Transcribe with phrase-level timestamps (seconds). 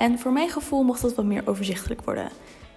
[0.00, 2.28] En voor mijn gevoel mocht dat wat meer overzichtelijk worden.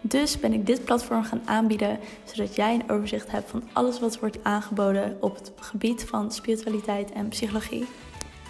[0.02, 4.20] Dus ben ik dit platform gaan aanbieden, zodat jij een overzicht hebt van alles wat
[4.20, 7.86] wordt aangeboden op het gebied van spiritualiteit en psychologie.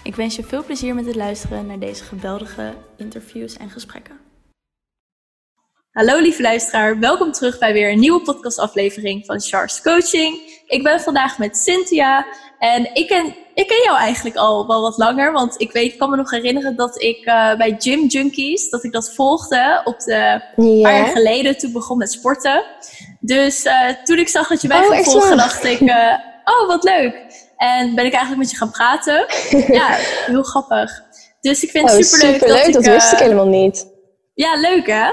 [0.03, 4.19] Ik wens je veel plezier met het luisteren naar deze geweldige interviews en gesprekken.
[5.91, 10.61] Hallo lieve luisteraar, welkom terug bij weer een nieuwe podcastaflevering van Charles Coaching.
[10.67, 12.25] Ik ben vandaag met Cynthia
[12.63, 16.09] en ik ken, ik ken jou eigenlijk al wel wat langer, want ik weet, kan
[16.09, 20.41] me nog herinneren dat ik uh, bij Gym Junkies, dat ik dat volgde op de
[20.81, 22.63] paar jaar geleden, toen begon met sporten.
[23.19, 26.67] Dus uh, toen ik zag dat je mij oh, ging volgen, dacht ik, uh, oh
[26.67, 27.15] wat leuk.
[27.57, 29.25] En ben ik eigenlijk met je gaan praten.
[29.79, 29.87] ja,
[30.25, 31.03] heel grappig.
[31.41, 32.33] Dus ik vind het oh, superleuk.
[32.33, 33.87] Superleuk, dat, dat wist ik helemaal niet.
[34.33, 35.11] Ja, leuk hè?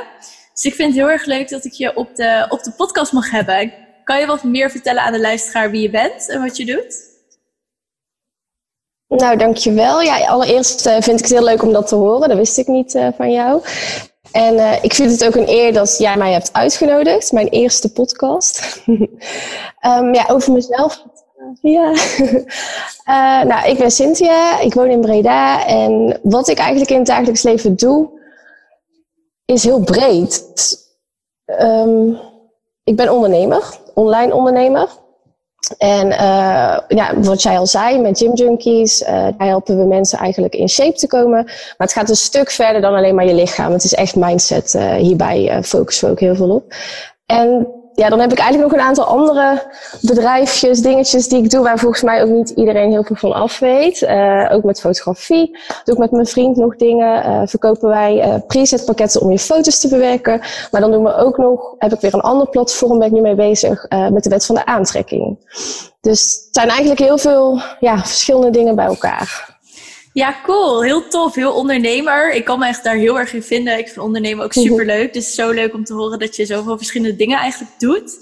[0.52, 3.12] Dus ik vind het heel erg leuk dat ik je op de, op de podcast
[3.12, 3.72] mag hebben.
[4.04, 7.09] Kan je wat meer vertellen aan de luisteraar wie je bent en wat je doet?
[9.18, 10.00] Nou, dankjewel.
[10.00, 12.28] Ja, allereerst uh, vind ik het heel leuk om dat te horen.
[12.28, 13.62] Dat wist ik niet uh, van jou.
[14.32, 17.32] En uh, ik vind het ook een eer dat jij mij hebt uitgenodigd.
[17.32, 18.82] Mijn eerste podcast.
[18.86, 21.04] um, ja, over mezelf.
[21.60, 21.94] Ja.
[23.50, 24.60] nou, ik ben Cynthia.
[24.60, 25.66] Ik woon in Breda.
[25.66, 28.08] En wat ik eigenlijk in het dagelijks leven doe,
[29.44, 30.44] is heel breed.
[31.60, 32.18] Um,
[32.84, 34.88] ik ben ondernemer, online ondernemer.
[35.78, 40.18] En uh, ja, wat jij al zei, met Gym Junkies, uh, daar helpen we mensen
[40.18, 41.44] eigenlijk in shape te komen.
[41.44, 43.72] Maar het gaat een stuk verder dan alleen maar je lichaam.
[43.72, 44.74] Het is echt mindset.
[44.74, 46.74] Uh, hierbij focussen we ook heel veel op.
[47.26, 49.62] En ja, dan heb ik eigenlijk nog een aantal andere
[50.00, 53.58] bedrijfjes, dingetjes die ik doe, waar volgens mij ook niet iedereen heel veel van af
[53.58, 54.00] weet.
[54.00, 55.58] Uh, ook met fotografie.
[55.84, 57.26] Doe ik met mijn vriend nog dingen.
[57.26, 60.40] Uh, verkopen wij uh, preset pakketten om je foto's te bewerken.
[60.70, 63.20] Maar dan doen we ook nog, heb ik weer een ander platform, ben ik nu
[63.20, 65.38] mee bezig, met de wet van de aantrekking.
[66.00, 69.49] Dus het zijn eigenlijk heel veel ja, verschillende dingen bij elkaar.
[70.12, 70.82] Ja, cool.
[70.82, 71.34] Heel tof.
[71.34, 72.32] Heel ondernemer.
[72.32, 73.78] Ik kan me echt daar heel erg in vinden.
[73.78, 74.66] Ik vind ondernemen ook mhm.
[74.66, 75.12] super leuk.
[75.12, 78.18] Dus zo leuk om te horen dat je zoveel verschillende dingen eigenlijk doet.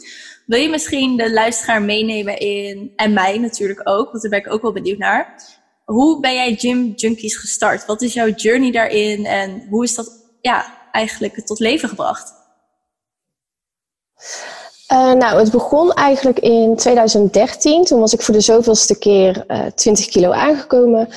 [0.46, 4.52] Wil je misschien de luisteraar meenemen in, en mij natuurlijk ook, want daar ben ik
[4.52, 5.42] ook wel benieuwd naar.
[5.84, 7.86] Hoe ben jij Gym Junkies gestart?
[7.86, 10.10] Wat is jouw journey daarin en hoe is dat
[10.40, 12.32] ja, eigenlijk tot leven gebracht?
[14.92, 17.84] Uh, nou, het begon eigenlijk in 2013.
[17.84, 21.08] Toen was ik voor de zoveelste keer uh, eh, 20 kilo aangekomen.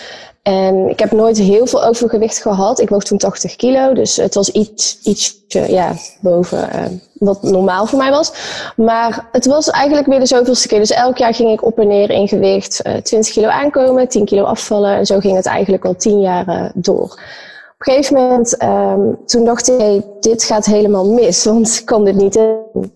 [0.41, 2.79] En ik heb nooit heel veel overgewicht gehad.
[2.79, 7.85] Ik woog toen 80 kilo, dus het was iets, iets ja, boven uh, wat normaal
[7.85, 8.33] voor mij was.
[8.75, 10.79] Maar het was eigenlijk weer de zoveelste keer.
[10.79, 12.87] Dus elk jaar ging ik op en neer in gewicht.
[12.87, 14.95] Uh, 20 kilo aankomen, 10 kilo afvallen.
[14.95, 17.03] En zo ging het eigenlijk al 10 jaar uh, door.
[17.03, 21.85] Op een gegeven moment, um, toen dacht ik, hey, dit gaat helemaal mis, want ik
[21.85, 22.93] kan dit niet doen.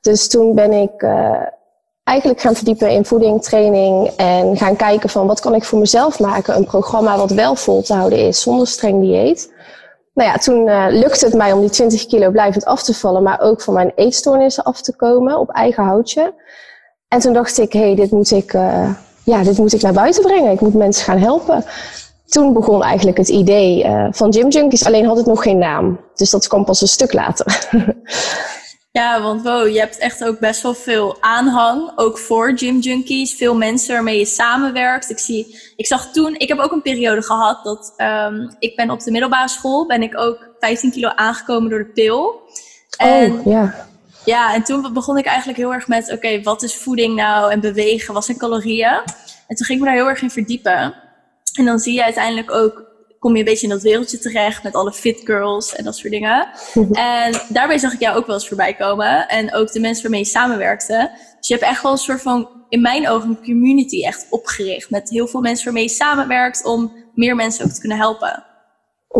[0.00, 1.06] Dus toen ben ik
[2.04, 6.20] eigenlijk gaan verdiepen in voeding, training en gaan kijken van wat kan ik voor mezelf
[6.20, 6.56] maken.
[6.56, 9.52] Een programma wat wel vol te houden is zonder streng dieet.
[10.14, 13.22] Nou ja, toen uh, lukte het mij om die 20 kilo blijvend af te vallen,
[13.22, 16.34] maar ook van mijn eetstoornissen af te komen op eigen houtje.
[17.08, 18.94] En toen dacht ik, hé, hey, dit moet ik, uh,
[19.24, 20.52] ja, dit moet ik naar buiten brengen.
[20.52, 21.64] Ik moet mensen gaan helpen.
[22.26, 26.00] Toen begon eigenlijk het idee uh, van Gym Junkies, alleen had het nog geen naam.
[26.14, 27.68] Dus dat kwam pas een stuk later.
[28.98, 33.34] Ja, want wow, je hebt echt ook best wel veel aanhang, ook voor gym junkies.
[33.34, 35.10] Veel mensen waarmee je samenwerkt.
[35.10, 38.90] Ik, zie, ik zag toen, ik heb ook een periode gehad dat um, ik ben
[38.90, 42.20] op de middelbare school, ben ik ook 15 kilo aangekomen door de pil.
[42.98, 43.86] Oh, en, oh, ja.
[44.24, 47.60] Ja, en toen begon ik eigenlijk heel erg met, oké, wat is voeding nou en
[47.60, 49.02] bewegen, wat zijn calorieën?
[49.48, 50.94] En toen ging ik me daar heel erg in verdiepen.
[51.54, 52.93] En dan zie je uiteindelijk ook
[53.24, 56.12] kom je een beetje in dat wereldje terecht met alle fit girls en dat soort
[56.12, 56.48] dingen.
[56.92, 59.28] en daarbij zag ik jou ook wel eens voorbij komen.
[59.28, 61.10] En ook de mensen waarmee je samenwerkte.
[61.38, 64.90] Dus je hebt echt wel een soort van, in mijn ogen, een community echt opgericht.
[64.90, 68.44] Met heel veel mensen waarmee je samenwerkt om meer mensen ook te kunnen helpen.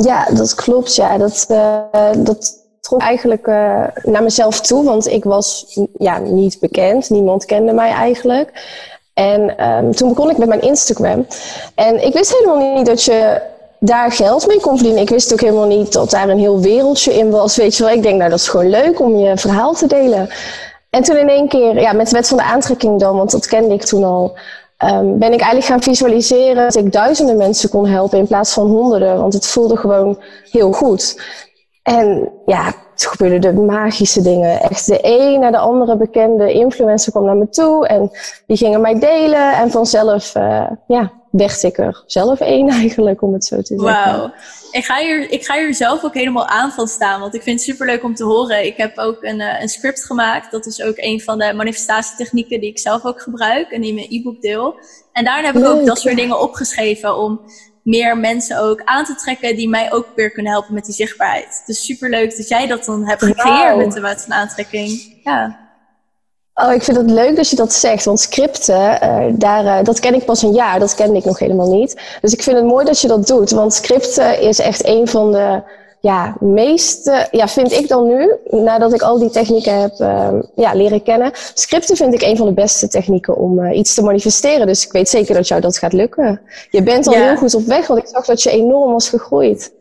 [0.02, 0.94] Ja, dat klopt.
[0.94, 4.84] Ja, dat, uh, dat trok eigenlijk uh, naar mezelf toe.
[4.84, 7.11] Want ik was ja, niet bekend.
[7.11, 8.52] Niemand kende mij eigenlijk.
[9.14, 11.26] En um, toen begon ik met mijn Instagram.
[11.75, 13.52] En ik wist helemaal niet dat je
[13.84, 15.02] daar geld mee kon verdienen.
[15.02, 17.56] Ik wist ook helemaal niet dat daar een heel wereldje in was.
[17.56, 20.28] Weet je wel, ik denk, nou dat is gewoon leuk om je verhaal te delen.
[20.90, 23.46] En toen in één keer, ja, met de wet van de aantrekking dan, want dat
[23.46, 24.38] kende ik toen al,
[24.84, 28.66] um, ben ik eigenlijk gaan visualiseren dat ik duizenden mensen kon helpen in plaats van
[28.66, 29.19] honderden.
[29.19, 31.20] Want het voelde gewoon heel goed.
[31.82, 34.61] En ja, het gebeurden de magische dingen.
[34.61, 38.11] Echt de een naar de andere bekende influencer kwam naar me toe en
[38.46, 39.52] die gingen mij delen.
[39.52, 43.87] En vanzelf, uh, ja, werd ik er zelf één eigenlijk, om het zo te zeggen.
[43.87, 44.32] Wauw.
[44.70, 47.61] Ik ga, hier, ik ga hier zelf ook helemaal aan van staan, want ik vind
[47.61, 48.67] het super leuk om te horen.
[48.67, 50.50] Ik heb ook een, uh, een script gemaakt.
[50.50, 53.94] Dat is ook een van de manifestatietechnieken die ik zelf ook gebruik en die in
[53.94, 54.75] mijn e-book deel.
[55.12, 57.40] En daarin heb ik ook dat soort dingen opgeschreven om
[57.84, 61.62] meer mensen ook aan te trekken die mij ook weer kunnen helpen met die zichtbaarheid.
[61.66, 65.20] Dus super leuk dat jij dat dan hebt gecreëerd met de wet van aantrekking.
[65.25, 65.62] Ja.
[66.54, 70.00] Oh, ik vind het leuk dat je dat zegt, want scripten, uh, daar, uh, dat
[70.00, 72.19] ken ik pas een jaar, dat kende ik nog helemaal niet.
[72.20, 75.32] Dus ik vind het mooi dat je dat doet, want scripten is echt een van
[75.32, 75.62] de
[76.04, 80.74] ja, meeste, ja, vind ik dan nu, nadat ik al die technieken heb uh, ja,
[80.74, 84.66] leren kennen, scripten vind ik een van de beste technieken om uh, iets te manifesteren.
[84.66, 86.40] Dus ik weet zeker dat jou dat gaat lukken.
[86.70, 89.72] Je bent al heel goed op weg, want ik zag dat je enorm was gegroeid.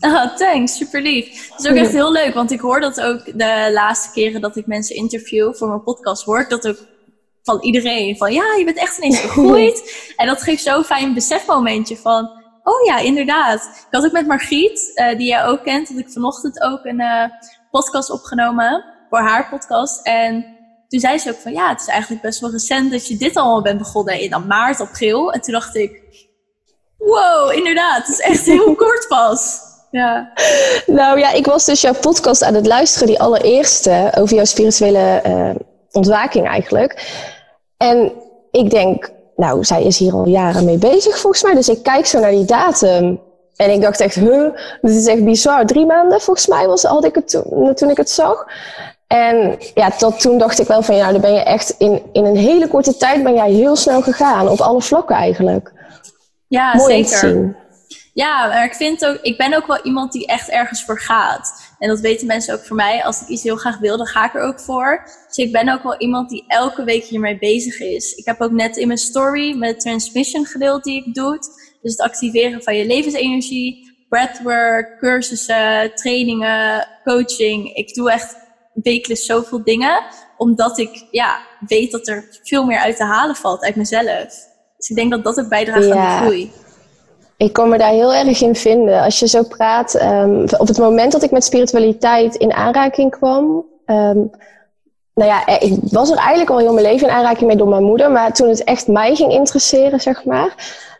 [0.00, 1.50] Oh, thanks, super lief.
[1.50, 4.56] Het is ook echt heel leuk, want ik hoor dat ook de laatste keren dat
[4.56, 6.78] ik mensen interview voor mijn podcast, hoor ik dat ook
[7.42, 8.16] van iedereen.
[8.16, 10.12] Van ja, je bent echt ineens gegroeid.
[10.16, 13.62] en dat geeft zo'n fijn besefmomentje van Oh ja, inderdaad.
[13.62, 17.00] Ik had ook met Margriet, uh, die jij ook kent, had ik vanochtend ook een
[17.00, 17.24] uh,
[17.70, 20.06] podcast opgenomen voor haar podcast.
[20.06, 20.56] En
[20.88, 23.36] toen zei ze ook van ja, het is eigenlijk best wel recent dat je dit
[23.36, 25.32] allemaal bent begonnen in dan maart, april.
[25.32, 26.02] En toen dacht ik,
[26.98, 29.60] wow, inderdaad, het is echt heel kort pas.
[29.90, 30.32] Ja.
[30.86, 35.22] Nou ja, ik was dus jouw podcast aan het luisteren, die allereerste, over jouw spirituele
[35.26, 35.50] uh,
[35.90, 37.22] ontwaking eigenlijk.
[37.76, 38.12] En
[38.50, 39.10] ik denk,
[39.42, 41.54] nou, zij is hier al jaren mee bezig volgens mij.
[41.54, 43.20] Dus ik kijk zo naar die datum.
[43.56, 44.50] En ik dacht echt, huh,
[44.80, 45.66] dit is echt bizar.
[45.66, 48.46] Drie maanden volgens mij was, had ik het toen, toen ik het zag.
[49.06, 52.24] En ja, tot toen dacht ik wel van, ja, dan ben je echt in, in
[52.24, 54.48] een hele korte tijd ben jij heel snel gegaan.
[54.48, 55.72] Op alle vlakken eigenlijk.
[56.46, 57.56] Ja, Mooi zeker.
[58.14, 61.61] Ja, maar ik vind ook, ik ben ook wel iemand die echt ergens voor gaat.
[61.82, 63.04] En dat weten mensen ook voor mij.
[63.04, 65.02] Als ik iets heel graag wil, dan ga ik er ook voor.
[65.26, 68.12] Dus ik ben ook wel iemand die elke week hiermee bezig is.
[68.14, 71.38] Ik heb ook net in mijn story met transmission gedeeld die ik doe.
[71.82, 77.74] Dus het activeren van je levensenergie, breathwork, cursussen, trainingen, coaching.
[77.74, 78.36] Ik doe echt
[78.74, 80.02] wekelijks zoveel dingen.
[80.36, 84.26] Omdat ik ja, weet dat er veel meer uit te halen valt uit mezelf.
[84.76, 86.52] Dus ik denk dat dat ook bijdraagt aan de groei.
[87.42, 89.02] Ik kon me daar heel erg in vinden.
[89.02, 93.44] Als je zo praat, um, op het moment dat ik met spiritualiteit in aanraking kwam.
[93.86, 94.30] Um,
[95.14, 97.82] nou ja, ik was er eigenlijk al heel mijn leven in aanraking mee door mijn
[97.82, 98.10] moeder.
[98.10, 100.54] Maar toen het echt mij ging interesseren, zeg maar.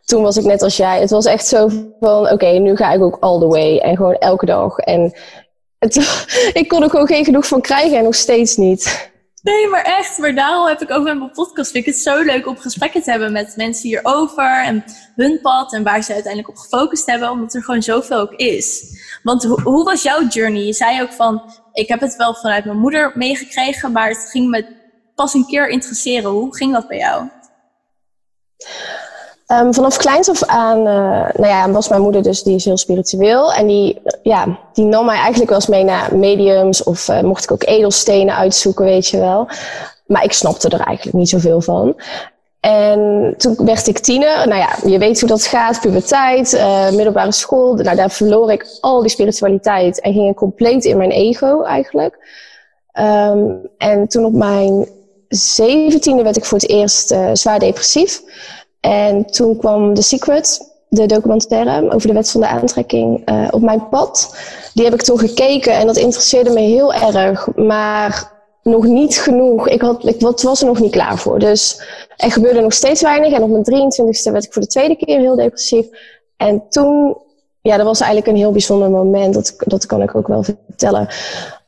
[0.04, 1.00] Toen was ik net als jij.
[1.00, 1.68] Het was echt zo
[2.00, 3.78] van, oké, nu ga ik ook all the way.
[3.78, 4.78] En gewoon elke dag.
[4.78, 5.12] En
[5.78, 5.96] het,
[6.60, 9.11] ik kon er gewoon geen genoeg van krijgen en nog steeds niet.
[9.42, 10.18] Nee, maar echt.
[10.18, 11.70] Maar daarom heb ik ook met mijn podcast.
[11.70, 14.64] Vind ik het zo leuk om gesprekken te hebben met mensen hierover.
[14.64, 14.84] En
[15.16, 17.30] hun pad en waar ze uiteindelijk op gefocust hebben.
[17.30, 18.84] Omdat er gewoon zoveel ook is.
[19.22, 20.62] Want ho hoe was jouw journey?
[20.62, 21.42] Je zei ook van,
[21.72, 23.92] ik heb het wel vanuit mijn moeder meegekregen.
[23.92, 24.66] Maar het ging me
[25.14, 26.30] pas een keer interesseren.
[26.30, 27.28] Hoe ging dat bij jou?
[29.46, 32.76] Um, vanaf kleins af aan, uh, nou ja, was mijn moeder dus, die is heel
[32.76, 33.52] spiritueel.
[33.52, 37.44] En die, ja, die nam mij eigenlijk wel eens mee naar mediums of uh, mocht
[37.44, 39.48] ik ook edelstenen uitzoeken, weet je wel.
[40.06, 41.96] Maar ik snapte er eigenlijk niet zoveel van.
[42.60, 44.48] En toen werd ik tiener.
[44.48, 45.80] Nou ja, je weet hoe dat gaat.
[45.80, 47.74] Puberteit, uh, middelbare school.
[47.74, 52.40] Nou, daar verloor ik al die spiritualiteit en ging ik compleet in mijn ego eigenlijk.
[53.00, 54.88] Um, en toen op mijn
[55.28, 58.22] zeventiende werd ik voor het eerst zwaar depressief.
[58.80, 63.62] En toen kwam The Secret, de documentaire over de wet van de aantrekking, uh, op
[63.62, 64.36] mijn pad.
[64.74, 68.30] Die heb ik toen gekeken en dat interesseerde me heel erg, maar
[68.62, 69.68] nog niet genoeg.
[69.68, 71.38] Ik, had, ik was er nog niet klaar voor.
[71.38, 71.82] Dus
[72.16, 73.32] er gebeurde nog steeds weinig.
[73.32, 75.86] En op mijn 23ste werd ik voor de tweede keer heel depressief.
[76.36, 77.16] En toen,
[77.60, 79.34] ja, dat was eigenlijk een heel bijzonder moment.
[79.34, 81.08] Dat, dat kan ik ook wel vertellen.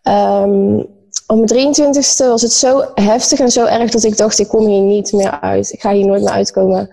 [0.03, 0.87] Um,
[1.27, 4.67] op mijn 23ste was het zo heftig en zo erg dat ik dacht, ik kom
[4.67, 5.73] hier niet meer uit.
[5.73, 6.91] Ik ga hier nooit meer uitkomen.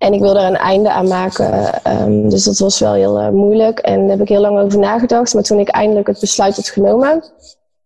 [0.00, 1.80] En ik wilde er een einde aan maken.
[1.86, 3.78] Um, dus dat was wel heel uh, moeilijk.
[3.78, 5.34] En daar heb ik heel lang over nagedacht.
[5.34, 7.24] Maar toen ik eindelijk het besluit had genomen,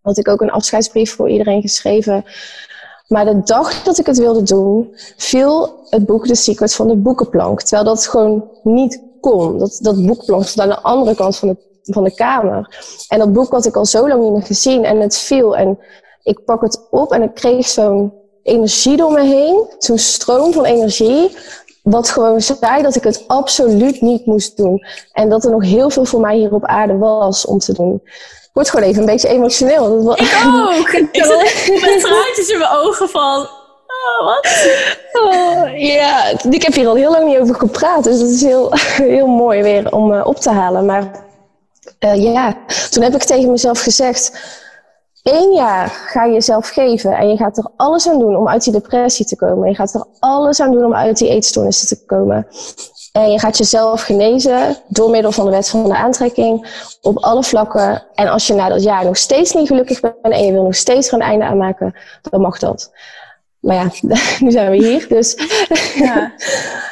[0.01, 2.25] had ik ook een afscheidsbrief voor iedereen geschreven.
[3.07, 6.95] Maar de dag dat ik het wilde doen, viel het boek The Secret van de
[6.95, 7.61] boekenplank.
[7.61, 9.57] Terwijl dat gewoon niet kon.
[9.57, 11.57] Dat, dat boekplank stond aan de andere kant van de
[11.93, 12.75] van de kamer.
[13.07, 15.57] En dat boek had ik al zo lang niet meer gezien en het viel.
[15.57, 15.79] En
[16.23, 19.65] ik pak het op en ik kreeg zo'n energie door me heen.
[19.77, 21.37] Zo'n stroom van energie.
[21.85, 24.85] Wat gewoon zei dat ik het absoluut niet moest doen.
[25.11, 28.01] En dat er nog heel veel voor mij hier op aarde was om te doen.
[28.03, 30.11] Ik word gewoon even een beetje emotioneel.
[30.11, 30.89] Ik ook!
[31.11, 31.25] ik
[31.65, 33.47] zit met traantjes in mijn ogen van...
[33.87, 34.67] Oh, wat?
[35.13, 38.03] Oh, ja, ik heb hier al heel lang niet over gepraat.
[38.03, 38.71] Dus het is heel,
[39.13, 40.85] heel mooi weer om uh, op te halen.
[40.85, 41.11] Maar
[41.99, 42.57] ja,
[42.89, 44.31] toen heb ik tegen mezelf gezegd,
[45.31, 48.63] één jaar ga je jezelf geven en je gaat er alles aan doen om uit
[48.63, 49.69] die depressie te komen.
[49.69, 52.47] Je gaat er alles aan doen om uit die eetstoornissen te komen.
[53.11, 56.67] En je gaat jezelf genezen door middel van de wet van de aantrekking
[57.01, 58.03] op alle vlakken.
[58.13, 60.75] En als je na dat jaar nog steeds niet gelukkig bent en je wil nog
[60.75, 62.91] steeds er een einde aan maken, dan mag dat.
[63.65, 63.91] Maar ja,
[64.45, 65.35] nu zijn we hier, dus...
[65.95, 66.33] Ja.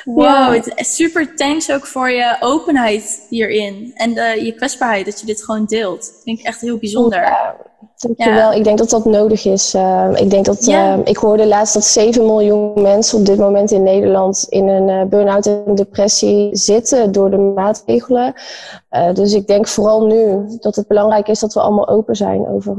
[0.06, 3.92] Wow, super thanks ook voor je openheid hierin.
[3.96, 6.00] En de, je kwetsbaarheid dat je dit gewoon deelt.
[6.00, 7.22] Dat vind ik echt heel bijzonder.
[7.22, 7.56] Ja,
[7.98, 8.52] dankjewel.
[8.52, 8.58] Ja.
[8.58, 9.74] Ik denk dat dat nodig is.
[9.76, 10.68] Uh, ik denk dat...
[10.68, 14.46] Uh, ik hoorde laatst dat 7 miljoen mensen op dit moment in Nederland...
[14.50, 18.34] in een uh, burn-out en depressie zitten door de maatregelen.
[19.14, 22.76] dus ik denk vooral nu dat het belangrijk is dat we allemaal open zijn over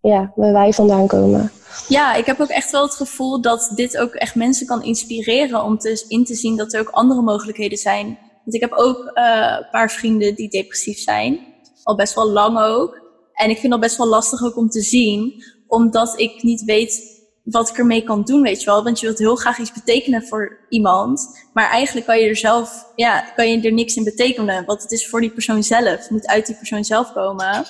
[0.00, 1.50] ja, waar wij vandaan komen.
[1.88, 5.64] Ja, ik heb ook echt wel het gevoel dat dit ook echt mensen kan inspireren
[5.64, 8.18] om te, in te zien dat er ook andere mogelijkheden zijn.
[8.44, 11.40] Want ik heb ook uh, een paar vrienden die depressief zijn,
[11.82, 13.00] al best wel lang ook.
[13.32, 17.18] En ik vind dat best wel lastig ook om te zien, omdat ik niet weet
[17.44, 18.84] wat ik ermee kan doen, weet je wel.
[18.84, 21.46] Want je wilt heel graag iets betekenen voor iemand.
[21.52, 24.64] Maar eigenlijk kan je er zelf, ja, kan je er niks in betekenen.
[24.64, 25.98] Want het is voor die persoon zelf.
[25.98, 27.64] Het moet uit die persoon zelf komen.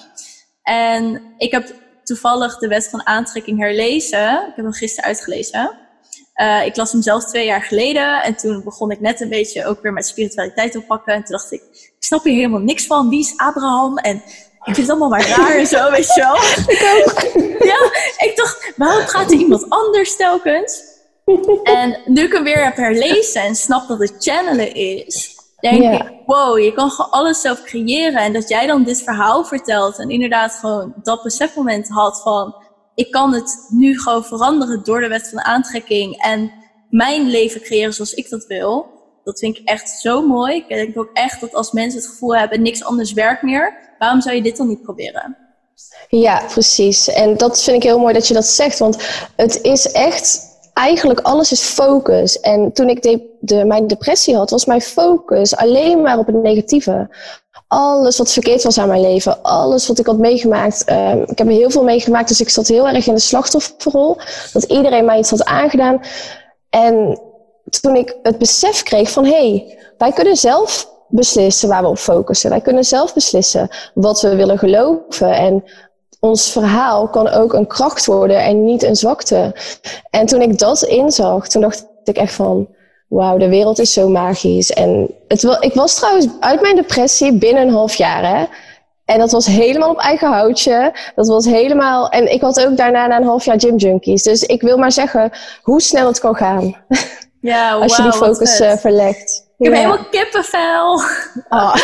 [0.62, 1.74] En ik heb
[2.10, 4.32] toevallig de wet van aantrekking herlezen.
[4.32, 5.78] Ik heb hem gisteren uitgelezen.
[6.36, 9.66] Uh, ik las hem zelf twee jaar geleden en toen begon ik net een beetje
[9.66, 11.14] ook weer met spiritualiteit oppakken.
[11.14, 13.08] En toen dacht ik, ik snap hier helemaal niks van.
[13.08, 13.98] Wie is Abraham?
[13.98, 16.36] En ik vind het allemaal maar raar en zo, weet je wel.
[16.74, 17.20] Ik ook.
[17.64, 17.90] Ja,
[18.26, 20.82] ik dacht, waarom gaat er iemand anders telkens?
[21.62, 26.12] En nu ik hem weer heb herlezen en snap dat het channelen is, denk ik,
[26.26, 28.20] wow, je kan gewoon alles zelf creëren.
[28.20, 32.54] En dat jij dan dit verhaal vertelt en inderdaad gewoon dat besefmoment had van,
[32.94, 36.52] ik kan het nu gewoon veranderen door de wet van de aantrekking en
[36.90, 38.86] mijn leven creëren zoals ik dat wil.
[39.24, 40.56] Dat vind ik echt zo mooi.
[40.56, 44.20] Ik denk ook echt dat als mensen het gevoel hebben, niks anders werkt meer, waarom
[44.20, 45.36] zou je dit dan niet proberen?
[46.08, 47.08] Ja, precies.
[47.08, 48.96] En dat vind ik heel mooi dat je dat zegt, want
[49.36, 50.49] het is echt
[50.80, 52.40] eigenlijk alles is focus.
[52.40, 56.42] En toen ik de, de, mijn depressie had, was mijn focus alleen maar op het
[56.42, 57.08] negatieve.
[57.68, 60.84] Alles wat verkeerd was aan mijn leven, alles wat ik had meegemaakt.
[60.90, 64.16] Uh, ik heb heel veel meegemaakt, dus ik zat heel erg in de slachtofferrol.
[64.52, 66.00] Dat iedereen mij iets had aangedaan.
[66.70, 67.20] En
[67.80, 71.98] toen ik het besef kreeg van hé, hey, wij kunnen zelf beslissen waar we op
[71.98, 72.50] focussen.
[72.50, 75.64] Wij kunnen zelf beslissen wat we willen geloven en
[76.20, 79.54] ons verhaal kan ook een kracht worden en niet een zwakte.
[80.10, 82.68] En toen ik dat inzag, toen dacht ik echt van,
[83.08, 84.70] wauw, de wereld is zo magisch.
[84.70, 88.44] En het, ik was trouwens uit mijn depressie binnen een half jaar, hè.
[89.04, 90.92] En dat was helemaal op eigen houtje.
[91.14, 92.08] Dat was helemaal.
[92.08, 94.22] En ik had ook daarna na een half jaar gym junkies.
[94.22, 95.30] Dus ik wil maar zeggen
[95.62, 96.76] hoe snel het kan gaan.
[97.40, 99.49] Ja, Als je die focus uh, verlegt.
[99.60, 100.92] Ik heb helemaal kippenvel.
[101.48, 101.74] Oh.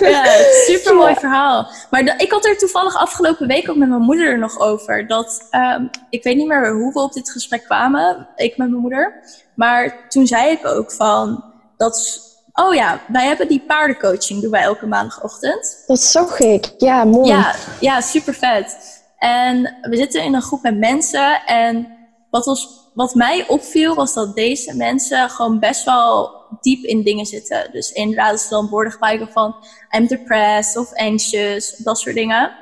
[0.00, 0.24] ja,
[0.66, 1.70] super mooi verhaal.
[1.90, 5.06] Maar ik had er toevallig afgelopen week ook met mijn moeder nog over.
[5.06, 8.82] Dat, um, ik weet niet meer hoe we op dit gesprek kwamen, ik met mijn
[8.82, 9.24] moeder.
[9.54, 11.44] Maar toen zei ik ook van,
[11.76, 15.84] dat Oh ja, wij hebben die paardencoaching, doen wij elke maandagochtend.
[15.86, 17.28] Dat zag ik, ja, mooi.
[17.28, 18.76] Ja, ja, super vet.
[19.18, 21.86] En we zitten in een groep met mensen en
[22.30, 27.26] wat, ons, wat mij opviel was dat deze mensen gewoon best wel diep in dingen
[27.26, 27.68] zitten.
[27.72, 29.54] Dus inderdaad, als ze dan woorden gebruiken van
[29.90, 32.52] I'm depressed of anxious, dat soort dingen.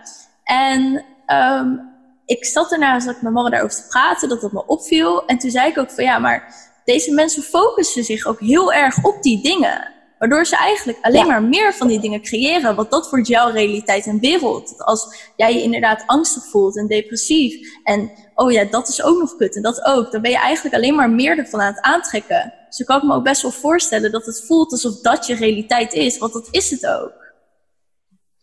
[0.44, 5.26] En um, ik zat ik met mama daarover te praten, dat dat me opviel.
[5.26, 6.54] En toen zei ik ook van ja, maar
[6.84, 9.96] deze mensen focussen zich ook heel erg op die dingen.
[10.18, 12.74] Waardoor ze eigenlijk alleen maar meer van die dingen creëren.
[12.74, 14.74] Want dat wordt jouw realiteit en wereld.
[14.76, 17.80] Als jij je inderdaad angstig voelt en depressief.
[17.82, 20.12] En oh ja, dat is ook nog kut en dat ook.
[20.12, 22.54] Dan ben je eigenlijk alleen maar meer ervan aan het aantrekken.
[22.68, 25.92] Dus ik kan me ook best wel voorstellen dat het voelt alsof dat je realiteit
[25.92, 26.18] is.
[26.18, 27.26] Want dat is het ook.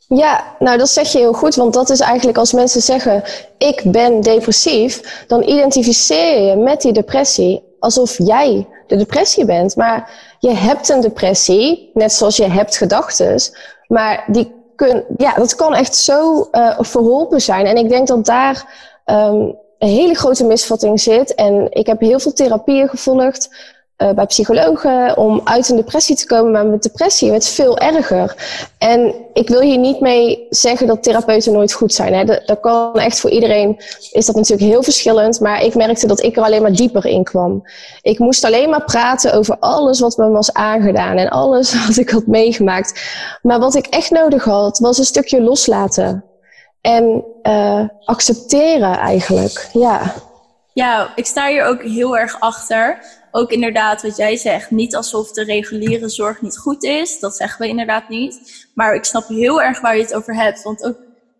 [0.08, 3.24] Ja, nou dat zeg je heel goed, want dat is eigenlijk als mensen zeggen
[3.58, 9.76] ik ben depressief, dan identificeer je met die depressie alsof jij de depressie bent.
[9.76, 13.40] Maar je hebt een depressie, net zoals je hebt gedachten,
[13.88, 17.66] maar die kun, ja, dat kan echt zo uh, verholpen zijn.
[17.66, 18.74] En ik denk dat daar
[19.06, 21.36] um, een hele grote misvatting zit.
[21.36, 23.50] En ik heb heel veel therapieën gevolgd
[23.98, 28.36] uh, bij psychologen om uit een depressie te komen, maar met depressie werd veel erger.
[28.78, 32.14] En ik wil hier niet mee zeggen dat therapeuten nooit goed zijn.
[32.14, 32.26] Hè.
[32.46, 33.76] Dat, kan echt voor iedereen,
[34.12, 37.24] is dat natuurlijk heel verschillend, maar ik merkte dat ik er alleen maar dieper in
[37.24, 37.64] kwam.
[38.02, 42.10] Ik moest alleen maar praten over alles wat me was aangedaan en alles wat ik
[42.10, 43.02] had meegemaakt.
[43.42, 46.24] Maar wat ik echt nodig had, was een stukje loslaten.
[46.82, 50.14] En uh, accepteren eigenlijk, ja.
[50.74, 53.00] Ja, ik sta hier ook heel erg achter
[53.36, 57.20] ook inderdaad wat jij zegt, niet alsof de reguliere zorg niet goed is.
[57.20, 58.68] Dat zeggen we inderdaad niet.
[58.74, 60.64] Maar ik snap heel erg waar je het over hebt.
[60.64, 60.98] Want ook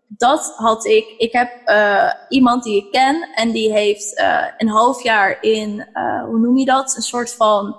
[0.08, 1.14] dat had ik.
[1.18, 5.88] Ik heb uh, iemand die ik ken en die heeft uh, een half jaar in,
[5.92, 6.96] uh, hoe noem je dat?
[6.96, 7.76] Een soort van.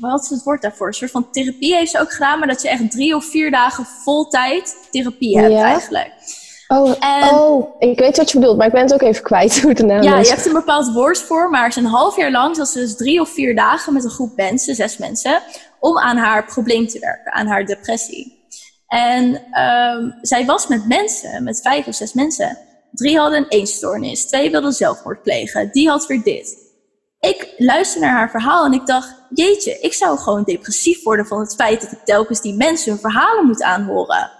[0.00, 0.86] wat is het woord daarvoor?
[0.86, 3.50] Een soort van therapie heeft ze ook gedaan, maar dat je echt drie of vier
[3.50, 6.12] dagen vol tijd therapie hebt eigenlijk.
[6.68, 6.94] Oh,
[7.32, 9.84] oh, ik weet wat je bedoelt, maar ik ben het ook even kwijt hoe de
[9.84, 10.28] naam ja, is.
[10.28, 12.78] Ja, je hebt een bepaald woord voor, maar ze een half jaar lang zat ze
[12.78, 15.42] dus drie of vier dagen met een groep mensen, zes mensen,
[15.80, 18.42] om aan haar probleem te werken, aan haar depressie.
[18.86, 19.24] En
[19.62, 22.58] um, zij was met mensen, met vijf of zes mensen.
[22.92, 26.62] Drie hadden een eenstoornis, twee wilden zelfmoord plegen, die had weer dit.
[27.20, 31.40] Ik luisterde naar haar verhaal en ik dacht, jeetje, ik zou gewoon depressief worden van
[31.40, 34.30] het feit dat ik telkens die mensen hun verhalen moet aanhoren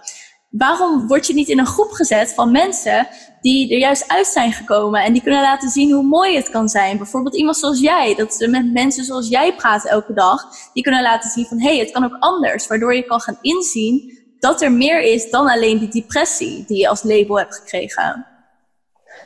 [0.57, 3.07] waarom word je niet in een groep gezet van mensen
[3.41, 6.69] die er juist uit zijn gekomen en die kunnen laten zien hoe mooi het kan
[6.69, 6.97] zijn?
[6.97, 10.41] Bijvoorbeeld iemand zoals jij, dat ze met mensen zoals jij praten elke dag,
[10.73, 13.37] die kunnen laten zien van hé, hey, het kan ook anders, waardoor je kan gaan
[13.41, 18.25] inzien dat er meer is dan alleen die depressie die je als label hebt gekregen.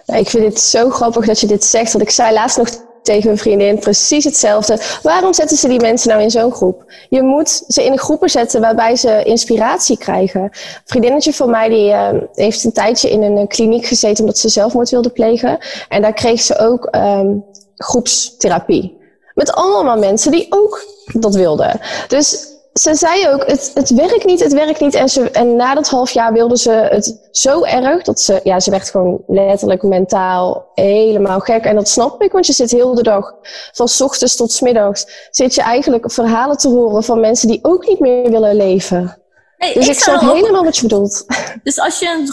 [0.05, 2.69] Ik vind het zo grappig dat je dit zegt, want ik zei laatst nog
[3.09, 4.79] tegen mijn vriendin precies hetzelfde.
[5.01, 6.83] Waarom zetten ze die mensen nou in zo'n groep?
[7.09, 10.41] Je moet ze in groepen zetten waarbij ze inspiratie krijgen.
[10.41, 10.51] Een
[10.85, 14.89] vriendinnetje van mij die, uh, heeft een tijdje in een kliniek gezeten omdat ze zelfmoord
[14.89, 15.57] wilde plegen.
[15.89, 18.97] En daar kreeg ze ook um, groepstherapie.
[19.33, 21.79] Met allemaal mensen die ook dat wilden.
[22.07, 22.47] Dus
[22.79, 24.93] ze zei ook, het, het werkt niet, het werkt niet.
[24.93, 28.59] En, ze, en na dat half jaar wilde ze het zo erg dat ze, ja,
[28.59, 31.63] ze werd gewoon letterlijk mentaal helemaal gek.
[31.63, 33.33] En dat snap ik, want je zit heel de dag,
[33.71, 37.59] van s ochtends tot s middags, zit je eigenlijk verhalen te horen van mensen die
[37.61, 39.17] ook niet meer willen leven.
[39.57, 41.25] Nee, dus ik, ik snap helemaal wat je bedoelt.
[41.63, 42.25] Dus als je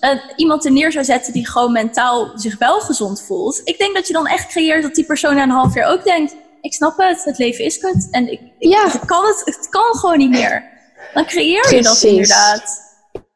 [0.00, 3.94] een, iemand er neer zou zetten die gewoon mentaal zich wel gezond voelt, ik denk
[3.94, 6.34] dat je dan echt creëert dat die persoon na een half jaar ook denkt,
[6.64, 8.08] ik snap het, het leven is kut.
[8.10, 8.90] En ik, ja.
[8.90, 10.64] het, kan het, het kan gewoon niet meer.
[11.14, 12.80] Dan creëer je dat inderdaad.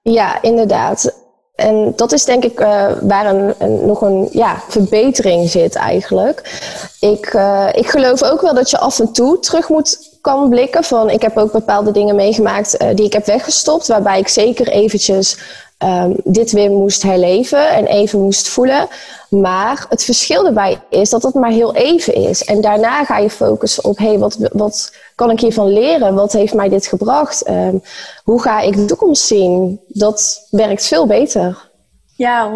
[0.03, 1.15] Ja, inderdaad.
[1.55, 6.61] En dat is denk ik uh, waar een, een, nog een ja, verbetering zit eigenlijk.
[7.01, 10.85] Ik, uh, ik geloof ook wel dat je af en toe terug moet kan blikken.
[10.85, 13.87] Van, ik heb ook bepaalde dingen meegemaakt uh, die ik heb weggestopt.
[13.87, 15.39] Waarbij ik zeker eventjes
[15.85, 18.89] um, dit weer moest herleven en even moest voelen.
[19.31, 22.45] Maar het verschil erbij is dat het maar heel even is.
[22.45, 26.15] En daarna ga je focussen op, hé, hey, wat, wat kan ik hiervan leren?
[26.15, 27.49] Wat heeft mij dit gebracht?
[27.49, 27.83] Um,
[28.25, 29.81] hoe ga ik de toekomst zien?
[29.89, 31.71] Dat werkt veel beter.
[32.17, 32.55] Ja, 100%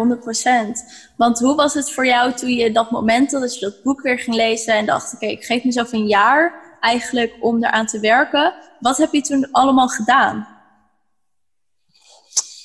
[1.17, 4.19] Want hoe was het voor jou toen je dat moment dat je dat boek weer
[4.19, 8.53] ging lezen en dacht, oké, ik geef mezelf een jaar eigenlijk om eraan te werken.
[8.79, 10.47] Wat heb je toen allemaal gedaan?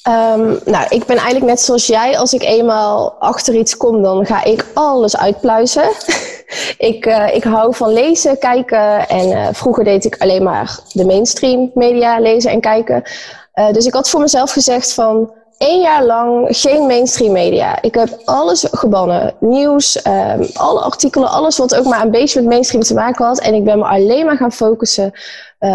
[0.09, 2.19] Um, nou, ik ben eigenlijk net zoals jij.
[2.19, 5.91] Als ik eenmaal achter iets kom, dan ga ik alles uitpluizen.
[6.91, 9.09] ik, uh, ik hou van lezen, kijken.
[9.09, 13.03] En uh, vroeger deed ik alleen maar de mainstream media lezen en kijken.
[13.55, 17.83] Uh, dus ik had voor mezelf gezegd van één jaar lang geen mainstream media.
[17.83, 19.35] Ik heb alles gebannen.
[19.41, 23.41] Nieuws, um, alle artikelen, alles wat ook maar een beetje met mainstream te maken had.
[23.41, 25.13] En ik ben me alleen maar gaan focussen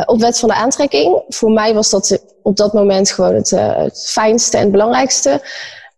[0.05, 1.23] op wet van de aantrekking.
[1.27, 5.41] Voor mij was dat op dat moment gewoon het, uh, het fijnste en het belangrijkste.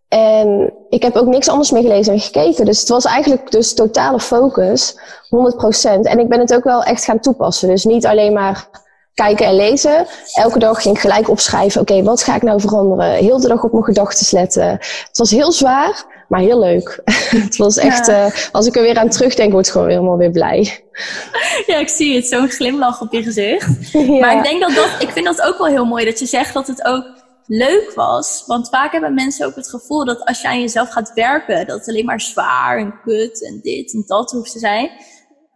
[0.08, 2.64] En ik heb ook niks anders meer gelezen en gekeken.
[2.64, 4.96] Dus het was eigenlijk dus totale focus,
[5.28, 6.06] 100%.
[6.06, 7.68] En ik ben het ook wel echt gaan toepassen.
[7.68, 8.68] Dus niet alleen maar
[9.14, 10.06] kijken en lezen.
[10.32, 13.10] Elke dag ging ik gelijk opschrijven, oké, wat ga ik nou veranderen?
[13.10, 14.68] Heel de dag op mijn gedachten letten.
[14.70, 17.00] Het was heel zwaar, maar heel leuk.
[17.46, 18.26] het was echt, ja.
[18.26, 20.60] uh, als ik er weer aan terugdenk, word ik gewoon helemaal weer blij.
[21.66, 23.92] Ja, ik zie het, zo'n glimlach op je gezicht.
[23.92, 24.18] Ja.
[24.18, 26.54] Maar ik denk dat dat, ik vind dat ook wel heel mooi, dat je zegt
[26.54, 27.04] dat het ook
[27.46, 28.44] leuk was.
[28.46, 31.78] Want vaak hebben mensen ook het gevoel dat als je aan jezelf gaat werken, dat
[31.78, 34.90] het alleen maar zwaar en kut en dit en dat hoeft te zijn.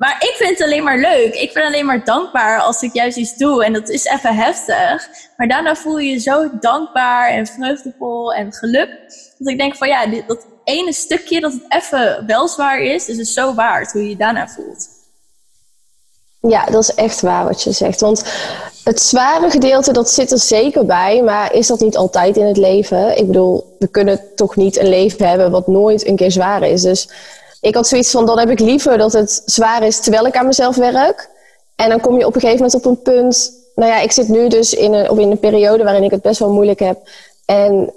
[0.01, 1.35] Maar ik vind het alleen maar leuk.
[1.35, 3.65] Ik ben alleen maar dankbaar als ik juist iets doe.
[3.65, 5.09] En dat is even heftig.
[5.37, 8.89] Maar daarna voel je je zo dankbaar en vreugdevol en geluk.
[9.39, 13.09] Dat ik denk van ja, dit, dat ene stukje dat het even wel zwaar is,
[13.09, 14.89] is het zo waard hoe je je daarna voelt.
[16.41, 18.01] Ja, dat is echt waar wat je zegt.
[18.01, 18.25] Want
[18.85, 21.23] het zware gedeelte, dat zit er zeker bij.
[21.23, 23.19] Maar is dat niet altijd in het leven?
[23.19, 26.83] Ik bedoel, we kunnen toch niet een leven hebben wat nooit een keer zwaar is.
[26.83, 27.09] Dus
[27.61, 30.47] ik had zoiets van, dan heb ik liever dat het zwaar is terwijl ik aan
[30.47, 31.29] mezelf werk.
[31.77, 33.53] En dan kom je op een gegeven moment op een punt.
[33.75, 36.23] Nou ja, ik zit nu dus in een, of in een periode waarin ik het
[36.23, 37.09] best wel moeilijk heb.
[37.45, 37.93] En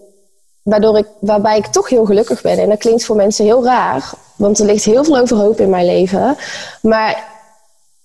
[1.19, 2.57] waarbij ik toch heel gelukkig ben.
[2.57, 5.85] En dat klinkt voor mensen heel raar, want er ligt heel veel overhoop in mijn
[5.85, 6.37] leven.
[6.81, 7.31] Maar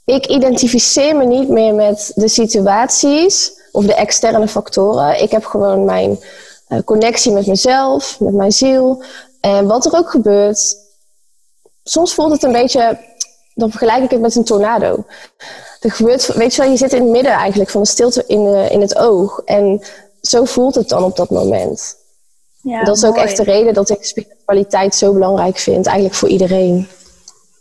[0.04, 5.22] ik identificeer me niet meer met de situaties of de externe factoren.
[5.22, 6.20] Ik heb gewoon mijn
[6.68, 9.02] uh, connectie met mezelf, met mijn ziel.
[9.40, 10.76] En wat er ook gebeurt,
[11.82, 12.98] soms voelt het een beetje
[13.54, 15.04] dan vergelijk ik het met een tornado.
[15.80, 18.70] Er gebeurt, weet je wel, je zit in het midden eigenlijk van de stilte in,
[18.70, 19.42] in het oog.
[19.44, 19.82] En
[20.20, 21.96] zo voelt het dan op dat moment.
[22.68, 26.28] Ja, dat is ook echt de reden dat ik spiritualiteit zo belangrijk vind, eigenlijk voor
[26.28, 26.88] iedereen.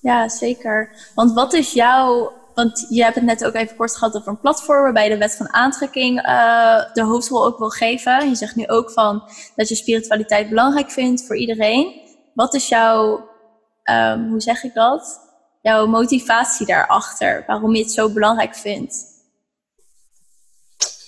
[0.01, 0.89] Ja, zeker.
[1.15, 2.31] Want wat is jouw.
[2.53, 5.17] Want je hebt het net ook even kort gehad over een platform waarbij je de
[5.17, 8.29] wet van aantrekking uh, de hoofdrol ook wil geven.
[8.29, 9.23] Je zegt nu ook van
[9.55, 12.01] dat je spiritualiteit belangrijk vindt voor iedereen.
[12.33, 13.29] Wat is jouw,
[13.83, 15.19] um, hoe zeg ik dat?
[15.61, 18.95] Jouw motivatie daarachter, waarom je het zo belangrijk vindt?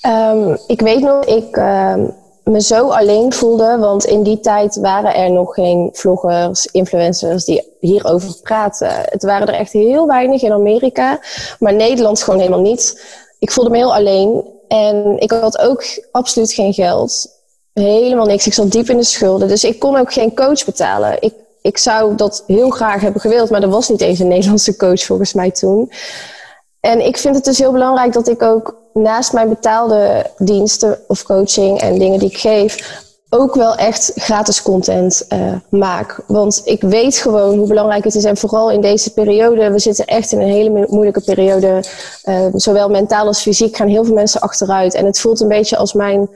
[0.08, 2.16] Um, ik weet nog, ik um,
[2.50, 7.64] me zo alleen voelde, want in die tijd waren er nog geen vloggers, influencers die
[7.80, 8.92] hierover praten.
[9.06, 11.20] Het waren er echt heel weinig in Amerika,
[11.60, 13.06] maar Nederland gewoon helemaal niet.
[13.40, 17.38] Ik voelde me heel alleen en ik had ook absoluut geen geld.
[17.74, 18.48] Helemaal niks.
[18.48, 21.18] Ik zat diep in de schulden, dus ik kon ook geen coach betalen.
[21.20, 24.76] Ik, ik zou dat heel graag hebben gewild, maar er was niet eens een Nederlandse
[24.76, 25.92] coach volgens mij toen.
[26.80, 31.24] En ik vind het dus heel belangrijk dat ik ook naast mijn betaalde diensten of
[31.24, 36.24] coaching en dingen die ik geef, ook wel echt gratis content uh, maak.
[36.28, 38.24] Want ik weet gewoon hoe belangrijk het is.
[38.24, 41.84] En vooral in deze periode, we zitten echt in een hele moeilijke periode.
[42.24, 44.94] Uh, zowel mentaal als fysiek gaan heel veel mensen achteruit.
[44.94, 46.30] En het voelt een beetje als mijn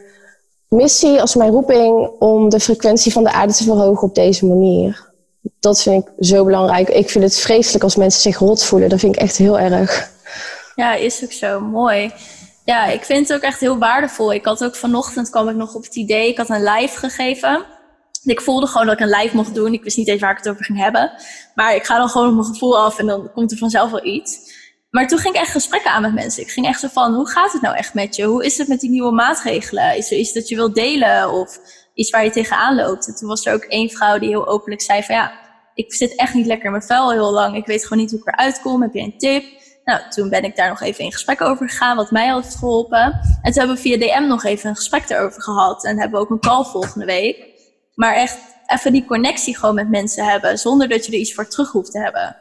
[0.68, 5.12] missie, als mijn roeping om de frequentie van de aarde te verhogen op deze manier.
[5.60, 6.90] Dat vind ik zo belangrijk.
[6.90, 8.90] Ik vind het vreselijk als mensen zich rot voelen.
[8.90, 10.12] Dat vind ik echt heel erg.
[10.76, 12.12] Ja, is ook zo mooi.
[12.66, 14.34] Ja, ik vind het ook echt heel waardevol.
[14.34, 17.66] Ik had ook vanochtend kwam ik nog op het idee, ik had een live gegeven.
[18.24, 19.74] Ik voelde gewoon dat ik een live mocht doen.
[19.74, 21.12] Ik wist niet eens waar ik het over ging hebben.
[21.56, 24.06] Maar ik ga dan gewoon op mijn gevoel af en dan komt er vanzelf wel
[24.06, 24.40] iets.
[24.90, 26.44] Maar toen ging ik echt gesprekken aan met mensen.
[26.44, 28.24] Ik ging echt zo van, hoe gaat het nou echt met je?
[28.24, 29.98] Hoe is het met die nieuwe maatregelen?
[29.98, 31.60] Is er iets dat je wilt delen of
[31.94, 33.08] iets waar je tegenaan loopt?
[33.08, 35.32] En toen was er ook één vrouw die heel openlijk zei van, ja,
[35.74, 37.56] ik zit echt niet lekker in mijn vel heel lang.
[37.56, 38.82] Ik weet gewoon niet hoe ik eruit kom.
[38.82, 39.44] Heb je een tip?
[39.84, 43.04] Nou, toen ben ik daar nog even in gesprek over gegaan, wat mij heeft geholpen.
[43.41, 45.86] En toen hebben we via DM nog even een gesprek erover gehad.
[45.86, 47.46] En hebben we ook een call volgende week.
[47.96, 51.48] Maar echt even die connectie gewoon met mensen hebben, zonder dat je er iets voor
[51.48, 52.38] terug hoeft te hebben.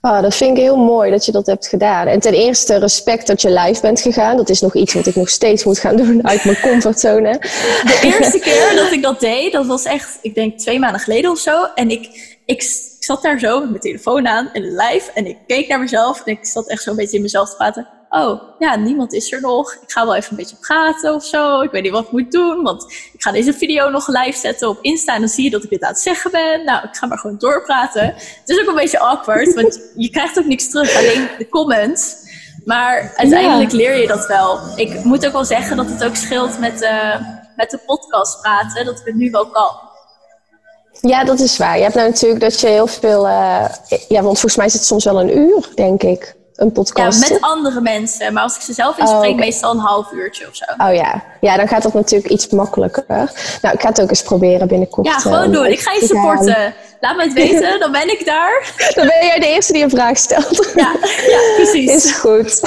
[0.00, 2.06] Ah, dat vind ik heel mooi dat je dat hebt gedaan.
[2.06, 4.36] En ten eerste respect dat je live bent gegaan.
[4.36, 7.32] Dat is nog iets wat ik nog steeds moet gaan doen uit mijn comfortzone.
[7.32, 11.30] De eerste keer dat ik dat deed, dat was echt, ik denk twee maanden geleden
[11.30, 11.64] of zo.
[11.74, 12.62] En ik, ik
[13.02, 16.22] ik zat daar zo met mijn telefoon aan en live en ik keek naar mezelf
[16.24, 17.88] en ik zat echt zo een beetje in mezelf te praten.
[18.08, 19.72] Oh, ja, niemand is er nog.
[19.72, 21.60] Ik ga wel even een beetje praten of zo.
[21.60, 24.68] Ik weet niet wat ik moet doen, want ik ga deze video nog live zetten
[24.68, 26.64] op Insta en dan zie je dat ik dit aan het zeggen ben.
[26.64, 28.04] Nou, ik ga maar gewoon doorpraten.
[28.14, 32.14] Het is ook een beetje awkward, want je krijgt ook niks terug, alleen de comments.
[32.64, 34.60] Maar uiteindelijk leer je dat wel.
[34.76, 37.20] Ik moet ook wel zeggen dat het ook scheelt met, uh,
[37.56, 39.90] met de podcast praten, dat ik het nu wel kan.
[41.08, 41.76] Ja, dat is waar.
[41.76, 43.26] Je hebt nou natuurlijk dat je heel veel.
[43.26, 43.64] Uh,
[44.08, 46.34] ja, want volgens mij is het soms wel een uur, denk ik.
[46.54, 47.28] Een podcast.
[47.28, 48.32] Ja, met andere mensen.
[48.32, 50.64] Maar als ik ze zelf inspreek, oh, meestal een half uurtje of zo.
[50.78, 51.22] Oh ja.
[51.40, 53.04] Ja, dan gaat dat natuurlijk iets makkelijker.
[53.62, 55.06] Nou, ik ga het ook eens proberen binnenkort.
[55.06, 55.66] Ja, gewoon uh, doen.
[55.66, 56.74] Ik ga je supporten.
[57.00, 58.72] Laat me het weten, dan ben ik daar.
[58.94, 60.72] Dan ben jij de eerste die een vraag stelt.
[60.74, 60.92] Ja,
[61.26, 61.90] ja precies.
[62.04, 62.60] Is goed.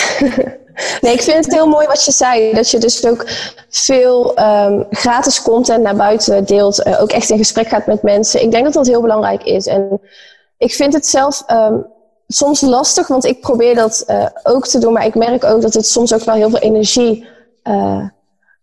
[1.02, 2.54] Nee, ik vind het heel mooi wat je zei.
[2.54, 3.26] Dat je dus ook
[3.70, 6.86] veel um, gratis content naar buiten deelt.
[6.88, 8.42] Uh, ook echt in gesprek gaat met mensen.
[8.42, 9.68] Ik denk dat dat heel belangrijk is.
[9.68, 10.02] En
[10.58, 11.86] ik vind het zelf um,
[12.28, 14.94] soms lastig, want ik probeer dat uh, ook te doen.
[14.94, 17.28] Maar ik merk ook dat het soms ook wel heel veel energie
[17.64, 18.08] uh,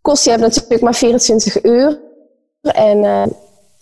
[0.01, 0.25] kost.
[0.25, 2.01] Je hebt natuurlijk maar 24 uur.
[2.63, 3.05] En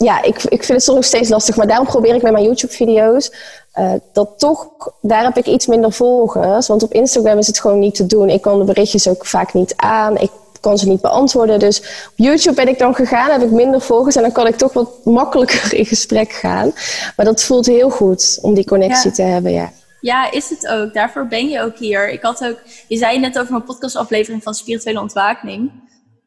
[0.04, 1.56] ja, ik, ik vind het soms nog steeds lastig.
[1.56, 3.32] Maar daarom probeer ik met mijn YouTube-video's
[3.78, 4.68] uh, dat toch,
[5.00, 6.66] daar heb ik iets minder volgers.
[6.66, 8.28] Want op Instagram is het gewoon niet te doen.
[8.28, 10.16] Ik kan de berichtjes ook vaak niet aan.
[10.18, 11.58] Ik kan ze niet beantwoorden.
[11.58, 14.16] Dus op YouTube ben ik dan gegaan, heb ik minder volgers.
[14.16, 16.72] En dan kan ik toch wat makkelijker in gesprek gaan.
[17.16, 19.72] Maar dat voelt heel goed om die connectie te hebben, ja.
[20.00, 20.94] Ja, is het ook.
[20.94, 22.10] Daarvoor ben je ook hier.
[22.10, 22.56] Ik had ook,
[22.88, 25.70] je zei net over mijn podcastaflevering van spirituele ontwaking.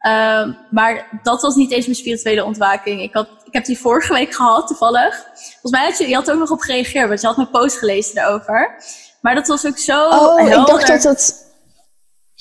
[0.07, 3.01] Uh, maar dat was niet eens mijn spirituele ontwaking.
[3.01, 5.25] Ik, had, ik heb die vorige week gehad, toevallig.
[5.35, 7.49] Volgens mij had je, je had er ook nog op gereageerd, want je had mijn
[7.49, 8.75] post gelezen daarover.
[9.21, 10.09] Maar dat was ook zo.
[10.09, 11.41] Oh, ik dacht dat het.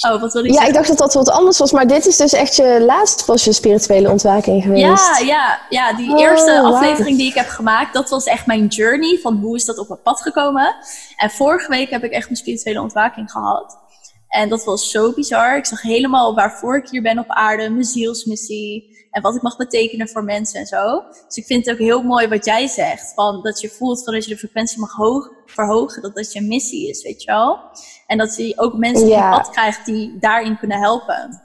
[0.08, 2.16] Oh, wat wil ik Ja, ik dacht dat dat wat anders was, maar dit is
[2.16, 5.18] dus echt je laatste was je spirituele ontwaking geweest.
[5.18, 8.66] Ja, ja, ja die eerste oh, aflevering die ik heb gemaakt, dat was echt mijn
[8.66, 10.74] journey van hoe is dat op mijn pad gekomen.
[11.16, 13.78] En vorige week heb ik echt mijn spirituele ontwaking gehad.
[14.32, 15.56] En dat was zo bizar.
[15.56, 19.56] Ik zag helemaal waarvoor ik hier ben op aarde, mijn zielsmissie en wat ik mag
[19.56, 21.02] betekenen voor mensen en zo.
[21.26, 24.14] Dus ik vind het ook heel mooi wat jij zegt, van dat je voelt van
[24.14, 27.60] dat je de frequentie mag hoog, verhogen, dat dat je missie is, weet je wel.
[28.06, 29.30] En dat je ook mensen ja.
[29.30, 31.40] op pad krijgt die daarin kunnen helpen.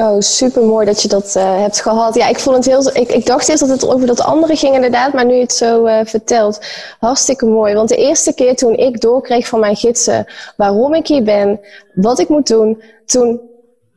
[0.00, 2.14] Oh, super mooi dat je dat uh, hebt gehad.
[2.14, 2.96] Ja, ik vond het heel.
[2.96, 5.12] Ik, ik dacht eerst dat het over dat andere ging, inderdaad.
[5.12, 6.60] Maar nu je het zo uh, vertelt,
[7.00, 7.74] hartstikke mooi.
[7.74, 11.60] Want de eerste keer toen ik doorkreeg van mijn gidsen waarom ik hier ben,
[11.94, 13.40] wat ik moet doen, toen.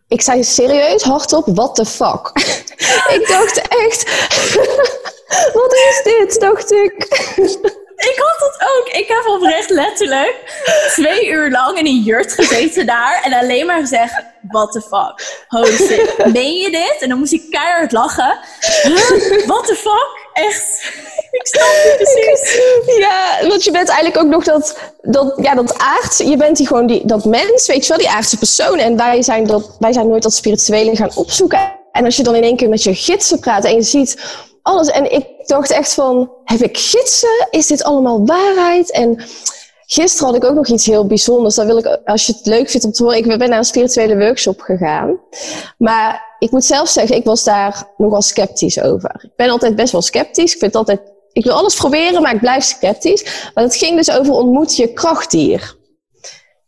[0.08, 2.32] Ik zei serieus hardop, what the fuck?
[3.16, 4.04] ik dacht echt,
[5.60, 6.40] wat is dit?
[6.40, 7.08] Dacht ik.
[8.00, 8.88] Ik had het ook.
[8.88, 10.36] Ik heb oprecht letterlijk
[10.92, 13.22] twee uur lang in een jurt gezeten daar.
[13.24, 15.46] En alleen maar gezegd, what the fuck.
[15.48, 16.34] Holy shit.
[16.34, 16.98] Meen je dit?
[17.00, 18.38] En dan moest ik keihard lachen.
[18.84, 19.46] Huh?
[19.46, 20.28] What the fuck?
[20.34, 20.94] Echt.
[21.32, 22.62] Ik snap het precies.
[22.98, 26.28] Ja, want je bent eigenlijk ook nog dat, dat, ja, dat aardse.
[26.28, 28.78] Je bent die gewoon die, dat mens, weet je wel, die aardse persoon.
[28.78, 31.78] En wij zijn, dat, wij zijn nooit dat spirituele gaan opzoeken.
[31.92, 34.18] En als je dan in één keer met je gidsen praat en je ziet
[34.70, 34.88] alles.
[34.88, 37.48] En ik dacht echt van, heb ik gidsen?
[37.50, 38.92] Is dit allemaal waarheid?
[38.92, 39.24] En
[39.86, 41.56] gisteren had ik ook nog iets heel bijzonders.
[41.56, 43.18] Dat wil ik, als je het leuk vindt om te horen.
[43.18, 45.20] Ik ben naar een spirituele workshop gegaan.
[45.78, 49.22] Maar ik moet zelf zeggen, ik was daar nogal sceptisch over.
[49.24, 50.54] Ik ben altijd best wel sceptisch.
[50.54, 51.02] Ik vind altijd,
[51.32, 53.52] ik wil alles proberen, maar ik blijf sceptisch.
[53.54, 55.78] Maar het ging dus over ontmoet je krachtdier.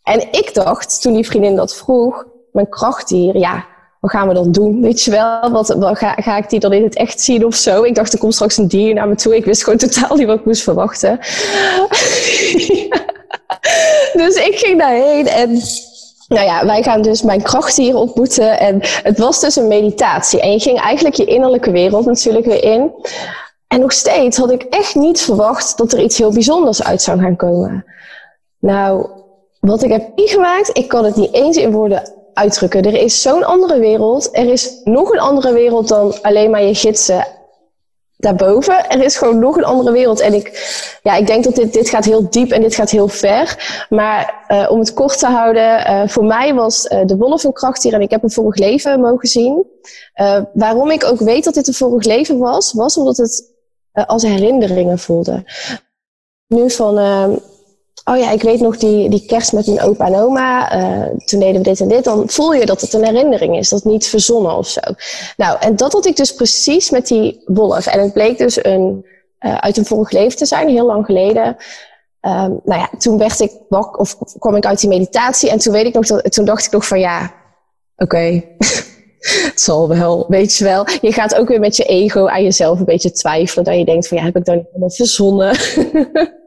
[0.03, 3.65] En ik dacht, toen die vriendin dat vroeg, mijn krachtdier, ja,
[4.01, 4.81] wat gaan we dan doen?
[4.81, 7.83] Weet je wel, wat, ga, ga, ik die dan in het echt zien of zo?
[7.83, 9.35] Ik dacht, er komt straks een dier naar me toe.
[9.35, 11.17] Ik wist gewoon totaal niet wat ik moest verwachten.
[14.21, 15.49] dus ik ging daarheen en
[16.27, 18.59] nou ja, wij gaan dus mijn krachtdier ontmoeten.
[18.59, 20.41] En het was dus een meditatie.
[20.41, 22.91] En je ging eigenlijk je innerlijke wereld natuurlijk weer in.
[23.67, 27.19] En nog steeds had ik echt niet verwacht dat er iets heel bijzonders uit zou
[27.19, 27.85] gaan komen.
[28.59, 29.09] Nou,
[29.59, 32.83] wat ik heb meegemaakt, ik kan het niet eens in woorden uitdrukken.
[32.83, 34.29] Er is zo'n andere wereld.
[34.31, 37.27] Er is nog een andere wereld dan alleen maar je gidsen
[38.21, 38.89] daarboven.
[38.89, 40.19] Er is gewoon nog een andere wereld.
[40.19, 40.47] En ik,
[41.03, 43.75] ja, ik denk dat dit, dit gaat heel diep en dit gaat heel ver.
[43.89, 47.53] Maar uh, om het kort te houden, uh, voor mij was uh, de wolf een
[47.53, 49.65] krachtdier en ik heb een vorig leven mogen zien.
[50.53, 53.49] waarom ik ook weet dat dit een vorig leven was, was omdat het
[53.91, 55.43] als herinneringen voelde.
[56.47, 56.97] Nu van
[58.03, 61.39] oh ja, ik weet nog die, die kerst met mijn opa en oma, uh, toen
[61.39, 64.07] deden we dit en dit, dan voel je dat het een herinnering is, dat niet
[64.07, 64.79] verzonnen of zo.
[65.37, 67.87] Nou, en dat had ik dus precies met die wolf.
[67.87, 69.05] En het bleek dus een,
[69.39, 71.47] uh, uit een vorig leven te zijn, heel lang geleden.
[72.21, 75.73] Um, nou ja, toen werd ik wak, of kwam ik uit die meditatie en toen
[75.73, 77.33] weet ik nog dat, toen dacht ik nog van ja,
[77.95, 78.43] oké.
[79.21, 80.87] Het zal wel, weet je wel.
[81.01, 83.65] Je gaat ook weer met je ego aan jezelf een beetje twijfelen.
[83.65, 85.55] Dat je denkt van ja, heb ik dan niet helemaal verzonnen?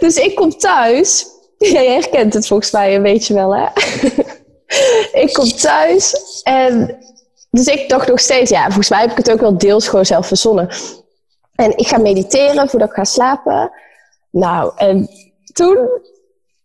[0.00, 1.26] dus ik kom thuis.
[1.58, 3.66] Jij herkent het volgens mij een beetje wel, hè?
[5.22, 6.96] ik kom thuis en...
[7.50, 10.06] Dus ik dacht nog steeds, ja, volgens mij heb ik het ook wel deels gewoon
[10.06, 10.68] zelf verzonnen.
[11.54, 13.72] En ik ga mediteren voordat ik ga slapen.
[14.30, 15.08] Nou, en
[15.52, 15.88] toen...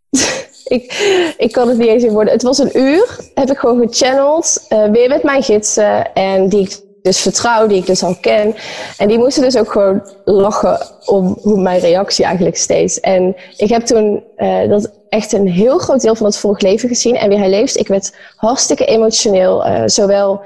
[0.64, 0.94] ik,
[1.38, 2.34] ik kan het niet eens in woorden.
[2.34, 4.66] Het was een uur, heb ik gewoon gechanneld.
[4.70, 6.14] Uh, weer met mijn gidsen.
[6.14, 8.56] En die ik dus vertrouw, die ik dus al ken.
[8.98, 13.00] En die moesten dus ook gewoon lachen om hoe mijn reactie eigenlijk steeds.
[13.00, 16.90] En ik heb toen uh, dat echt een heel groot deel van het vorig leven
[16.90, 17.78] gezien en weer herleefd.
[17.78, 20.42] Ik werd hartstikke emotioneel, uh, zowel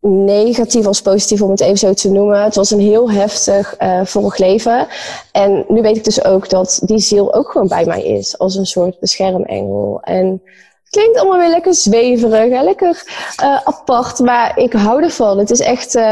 [0.00, 2.42] negatief als positief om het even zo te noemen.
[2.42, 4.86] Het was een heel heftig uh, vorig leven.
[5.32, 8.54] En nu weet ik dus ook dat die ziel ook gewoon bij mij is als
[8.54, 10.00] een soort beschermengel.
[10.02, 10.42] En
[10.90, 13.02] klinkt allemaal weer lekker zweverig en lekker
[13.42, 15.38] uh, apart, maar ik hou ervan.
[15.38, 16.10] Het is echt, um, ja,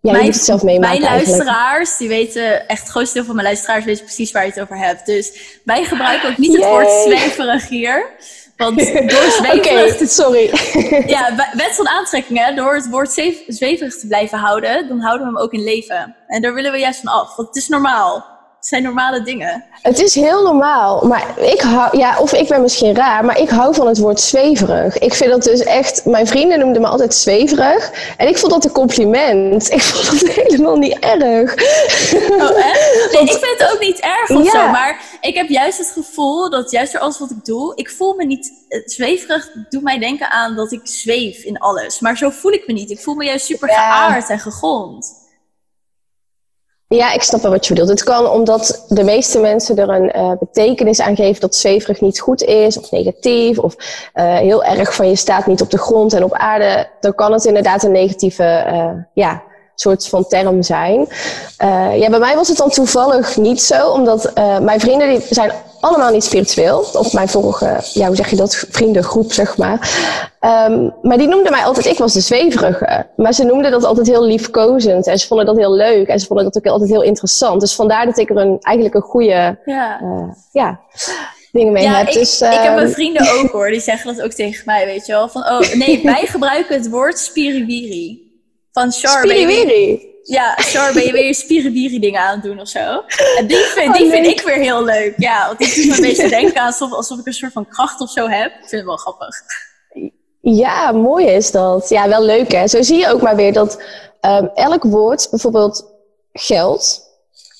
[0.00, 3.34] mijn, je moet het zelf meemaken Mijn luisteraars, die weten, echt het grootste deel van
[3.34, 5.06] mijn luisteraars weten precies waar je het over hebt.
[5.06, 8.10] Dus wij gebruiken ook niet het woord zweverig hier.
[8.56, 8.76] Want
[9.12, 9.94] door zweverig...
[9.94, 10.50] okay, sorry.
[11.14, 12.54] ja, wet van aantrekking, hè.
[12.54, 13.10] Door het woord
[13.48, 16.16] zweverig te blijven houden, dan houden we hem ook in leven.
[16.26, 19.64] En daar willen we juist van af, want het is normaal zijn normale dingen.
[19.82, 23.48] Het is heel normaal, maar ik hou, ja, of ik ben misschien raar, maar ik
[23.48, 24.98] hou van het woord zweverig.
[24.98, 28.64] Ik vind dat dus echt, mijn vrienden noemden me altijd zweverig en ik vond dat
[28.64, 29.72] een compliment.
[29.72, 31.54] Ik vond dat helemaal niet erg.
[32.30, 32.86] Oh, echt?
[33.12, 36.50] Nee, ik vind het ook niet erg of zo, maar ik heb juist het gevoel
[36.50, 38.52] dat juist door alles wat ik doe, ik voel me niet,
[38.84, 42.00] zweverig doet mij denken aan dat ik zweef in alles.
[42.00, 42.90] Maar zo voel ik me niet.
[42.90, 45.27] Ik voel me juist super geaard en gegrond.
[46.88, 47.90] Ja, ik snap wel wat je bedoelt.
[47.90, 52.20] Het kan omdat de meeste mensen er een uh, betekenis aan geven dat zweverig niet
[52.20, 53.74] goed is of negatief of
[54.14, 56.88] uh, heel erg van je staat niet op de grond en op aarde.
[57.00, 59.42] Dan kan het inderdaad een negatieve uh, ja,
[59.80, 61.08] soort van term zijn.
[61.94, 66.12] ja, bij mij was het dan toevallig niet zo, omdat mijn vrienden die zijn allemaal
[66.12, 66.78] niet spiritueel.
[66.92, 69.90] Of mijn vorige, ja, hoe zeg je dat, vriendengroep, zeg maar.
[70.40, 73.06] Um, maar die noemden mij altijd, ik was de zweverige.
[73.16, 75.06] Maar ze noemden dat altijd heel liefkozend.
[75.06, 76.08] En ze vonden dat heel leuk.
[76.08, 77.60] En ze vonden dat ook altijd heel interessant.
[77.60, 80.00] Dus vandaar dat ik er een, eigenlijk een goede, ja.
[80.02, 80.80] Uh, ja.
[81.52, 82.08] dingen mee ja, hebt.
[82.08, 84.86] Ik, dus, ik heb ehm, mijn vrienden ook hoor, die zeggen dat ook tegen mij,
[84.86, 85.28] weet je wel.
[85.28, 88.27] Van, oh nee, wij gebruiken het woord spiriwiri.
[88.72, 90.06] Van Char, Spiriwiri.
[90.22, 93.02] Ja, Char, je spiriwiri dingen aan het doen of zo?
[93.38, 95.14] En die vind, Oh, die vind ik weer heel leuk.
[95.16, 97.68] Ja, want die doet me een beetje denken aan alsof, alsof ik een soort van
[97.68, 98.46] kracht of zo heb.
[98.46, 99.36] Ik vind het wel grappig.
[100.40, 101.88] Ja, mooi is dat.
[101.88, 102.68] Ja, wel leuk hè.
[102.68, 103.82] Zo zie je ook maar weer dat
[104.20, 105.92] ehm, elk woord, bijvoorbeeld
[106.32, 107.00] geld,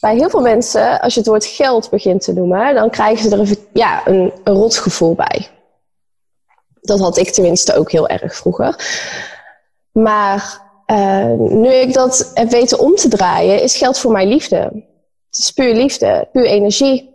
[0.00, 3.36] bij heel veel mensen, als je het woord geld begint te noemen, dan krijgen ze
[3.36, 5.48] er een, ja, een, een rotgevoel bij.
[6.80, 8.76] Dat had ik tenminste ook heel erg vroeger.
[9.92, 14.56] Maar eh, nu ik dat heb weten om te draaien, is geld voor mij liefde.
[15.30, 17.14] Het is puur liefde, puur energie.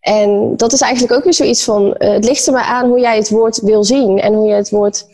[0.00, 3.00] En dat is eigenlijk ook weer zoiets van, eh, het ligt er maar aan hoe
[3.00, 5.06] jij het woord wil zien en hoe je het woord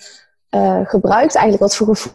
[0.49, 2.13] eh, gebruikt, eigenlijk wat voor gevoel.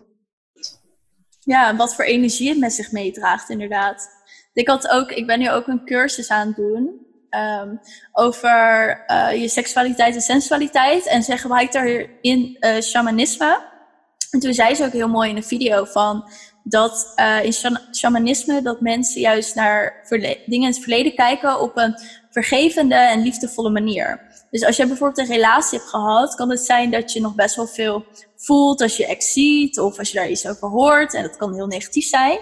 [1.39, 4.07] Ja, wat voor energie het met zich meedraagt, inderdaad.
[4.53, 7.75] Ik, had ook, ik ben nu ook een cursus aan het doen ehm,
[8.11, 8.49] over
[9.35, 11.07] je seksualiteit en sensualiteit.
[11.07, 13.70] En zij gebruikt daarin eh shamanisme.
[14.31, 16.29] En toen zei ze ook heel mooi in een video van
[16.63, 17.53] dat eh, in
[17.91, 20.05] shamanisme dat mensen juist naar
[20.45, 21.95] dingen in het verleden kijken op een
[22.29, 24.21] vergevende en liefdevolle manier.
[24.51, 27.55] Dus als je bijvoorbeeld een relatie hebt gehad, kan het zijn dat je nog best
[27.55, 31.13] wel veel voelt als je ex ziet of als je daar iets over hoort.
[31.13, 32.39] En dat kan heel negatief zijn.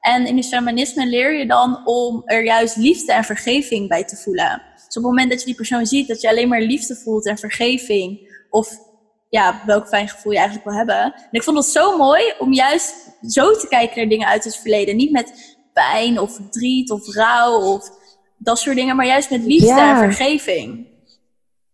[0.00, 4.16] En in het shamanisme leer je dan om er juist liefde en vergeving bij te
[4.16, 4.62] voelen.
[4.74, 7.26] Dus op het moment dat je die persoon ziet, dat je alleen maar liefde voelt
[7.26, 8.32] en vergeving.
[8.50, 8.78] Of
[9.34, 11.02] ja, welk fijn gevoel je eigenlijk wil hebben.
[11.02, 12.94] En ik vond het zo mooi om juist
[13.28, 14.96] zo te kijken naar dingen uit het verleden.
[14.96, 17.90] Niet met pijn of verdriet of rouw of
[18.36, 20.02] dat soort dingen, maar juist met liefde Ja.
[20.02, 20.86] en vergeving.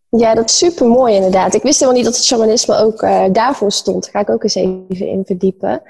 [0.09, 1.55] Ja, dat is super mooi inderdaad.
[1.55, 4.03] Ik wist helemaal niet dat het shamanisme ook eh, daarvoor stond.
[4.03, 5.83] Daar ga ik ook eens even in verdiepen.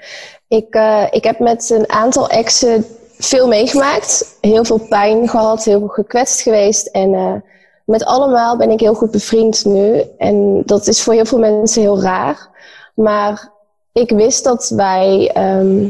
[0.47, 2.85] Ik, eh, ik heb met een aantal exen
[3.17, 4.37] veel meegemaakt.
[4.41, 6.87] Heel veel pijn gehad, heel veel gekwetst geweest.
[6.87, 7.33] En eh,
[7.91, 10.03] met allemaal ben ik heel goed bevriend nu.
[10.17, 12.49] En dat is voor heel veel mensen heel raar.
[12.95, 13.51] Maar
[13.93, 15.89] ik wist dat wij ehm,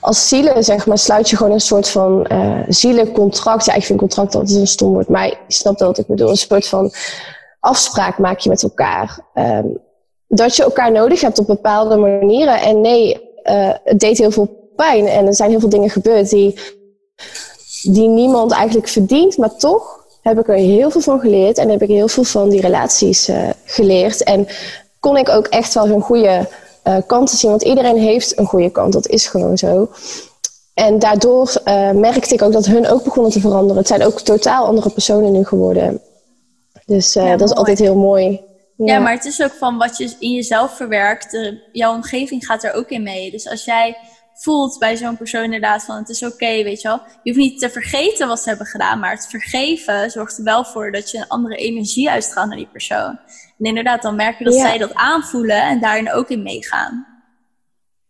[0.00, 3.64] als zielen, zeg maar, sluit je gewoon een soort van eh zielencontract.
[3.64, 6.28] Ja, ik vind contract altijd een stom woord, maar je snapt wat ik bedoel.
[6.28, 6.92] Een soort van
[7.60, 9.20] afspraak maak je met elkaar.
[9.34, 9.66] Ehm,
[10.28, 12.60] dat je elkaar nodig hebt op bepaalde manieren.
[12.60, 15.06] En nee, eh, het deed heel veel pijn.
[15.06, 16.58] En er zijn heel veel dingen gebeurd die,
[17.82, 19.36] die niemand eigenlijk verdient.
[19.36, 19.97] Maar toch
[20.28, 21.58] heb ik er heel veel van geleerd.
[21.58, 24.22] En heb ik heel veel van die relaties eh, geleerd.
[24.22, 24.48] En
[25.00, 26.48] kon ik ook echt wel hun goede
[26.82, 27.50] eh, kanten zien.
[27.50, 28.92] Want iedereen heeft een goede kant.
[28.92, 29.88] Dat is gewoon zo.
[30.74, 33.76] En daardoor eh, merkte ik ook dat hun ook begonnen te veranderen.
[33.76, 36.00] Het zijn ook totaal andere personen nu geworden.
[36.86, 38.40] Dus Ja, dat is altijd heel mooi.
[38.76, 38.98] Ja.
[38.98, 41.52] maar het is ook van wat je in jezelf verwerkt.
[41.72, 43.30] jouw omgeving gaat er ook in mee.
[43.30, 43.96] Dus als jij
[44.40, 47.00] voelt bij zo'n persoon inderdaad van het is oké, weet je wel.
[47.22, 50.64] Je hoeft niet te vergeten wat ze hebben gedaan, maar het vergeven zorgt er wel
[50.64, 53.18] voor dat je een andere energie uitstraalt naar die persoon.
[53.58, 54.60] En inderdaad, dan merk je dat Ja.
[54.60, 57.06] zij dat aanvoelen en daarin ook in meegaan.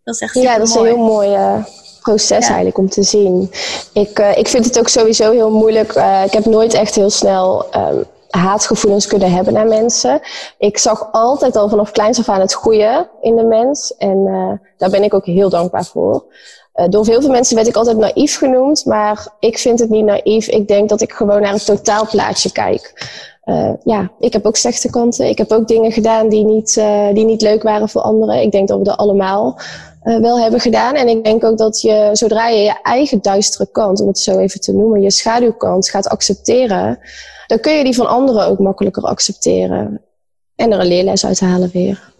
[0.04, 1.64] Dat is echt Ja, dat is een heel mooi eh,
[2.00, 2.46] proces Ja.
[2.46, 3.50] eigenlijk om te zien.
[3.92, 5.92] Ik, eh, ik vind het ook sowieso heel moeilijk.
[5.92, 10.20] eh, ik heb nooit echt heel snel ehm, haatgevoelens kunnen hebben naar mensen.
[10.58, 13.96] Ik zag altijd al vanaf kleins af aan het goede in de mens.
[13.96, 16.24] En eh, daar ben ik ook heel dankbaar voor.
[16.72, 20.46] Eh, door veel mensen werd ik altijd naïef genoemd, maar ik vind het niet naïef.
[20.46, 23.10] Ik denk dat ik gewoon naar het totaalplaatje kijk.
[23.44, 25.28] Eh, ja, ik heb ook slechte kanten.
[25.28, 26.74] Ik heb ook dingen gedaan die niet,
[27.12, 28.42] die niet leuk waren voor anderen.
[28.42, 29.58] Ik denk dat we dat allemaal
[30.08, 30.94] eh, wel hebben gedaan.
[30.94, 34.38] En ik denk ook dat je, zodra je je eigen duistere kant, om het zo
[34.38, 36.98] even te noemen, je schaduwkant gaat accepteren,
[37.46, 40.00] dan kun je die van anderen ook makkelijker accepteren.
[40.56, 42.12] En er een leerles uit halen weer.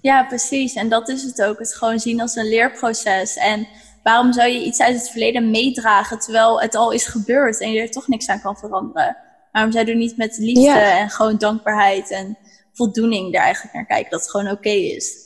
[0.00, 0.74] Ja, precies.
[0.74, 1.58] En dat is het ook.
[1.58, 3.36] Het gewoon zien als een leerproces.
[3.36, 3.68] En
[4.02, 7.80] waarom zou je iets uit het verleden meedragen terwijl het al is gebeurd en je
[7.80, 9.16] er toch niks aan kan veranderen?
[9.52, 10.98] Waarom zou je er niet met liefde Ja.
[10.98, 12.38] en gewoon dankbaarheid en
[12.72, 15.25] voldoening daar eigenlijk naar kijken dat het gewoon oké is?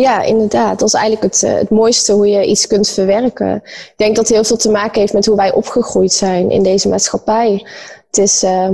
[0.00, 0.78] Ja, inderdaad.
[0.78, 3.54] Dat is eigenlijk het, eh, het mooiste hoe je iets kunt verwerken.
[3.64, 6.62] Ik denk dat het heel veel te maken heeft met hoe wij opgegroeid zijn in
[6.62, 7.66] deze maatschappij.
[8.06, 8.68] Het is eh,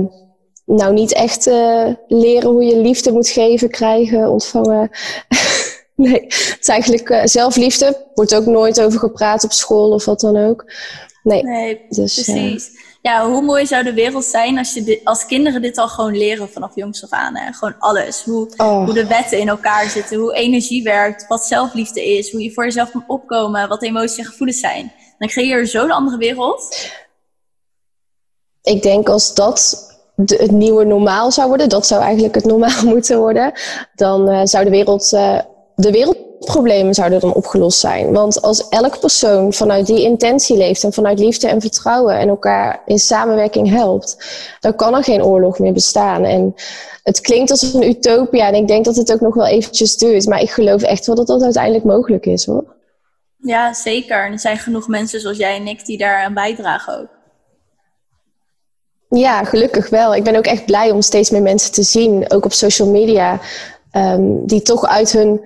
[0.65, 4.89] nou niet echt eh, leren hoe je liefde moet geven, krijgen, ontvangen.
[5.95, 8.05] nee, het is eigenlijk eh, zelfliefde.
[8.13, 10.71] Wordt ook nooit over gepraat op school of wat dan ook.
[11.23, 12.69] Nee, Nee, dus precies.
[13.01, 16.17] Ja, hoe mooi zou de wereld zijn als, je dit, als kinderen dit al gewoon
[16.17, 17.35] leren vanaf jongs af aan.
[17.35, 17.51] Hè?
[17.51, 18.23] Gewoon alles.
[18.23, 22.41] Hoe, oh, hoe de wetten in elkaar zitten, hoe energie werkt, wat zelfliefde is, hoe
[22.41, 24.93] je voor jezelf kan opkomen, wat emoties en gevoelens zijn.
[25.17, 26.89] Dan creëer je zo'n andere wereld.
[28.61, 32.85] ik denk als dat de, het nieuwe normaal zou worden, dat zou eigenlijk het normaal
[32.93, 33.51] moeten worden,
[33.95, 35.39] dan eh, zou de wereld, eh,
[35.75, 38.11] de wereld problemen zouden dan opgelost zijn.
[38.11, 42.81] Want als elk persoon vanuit die intentie leeft en vanuit liefde en vertrouwen en elkaar
[42.85, 44.17] in samenwerking helpt,
[44.59, 46.23] dan kan er geen oorlog meer bestaan.
[46.23, 46.55] En
[47.03, 50.27] het klinkt als een utopia en ik denk dat het ook nog wel eventjes duurt.
[50.27, 52.75] Maar ik geloof echt wel dat dat uiteindelijk mogelijk is hoor.
[53.37, 54.25] Ja, zeker.
[54.25, 57.19] En er zijn genoeg mensen zoals jij en ik die daar aan bijdragen ook.
[59.09, 60.15] Ja, gelukkig wel.
[60.15, 63.39] Ik ben ook echt blij om steeds meer mensen te zien, ook op social media,
[63.91, 65.41] ehm, die toch uit hun.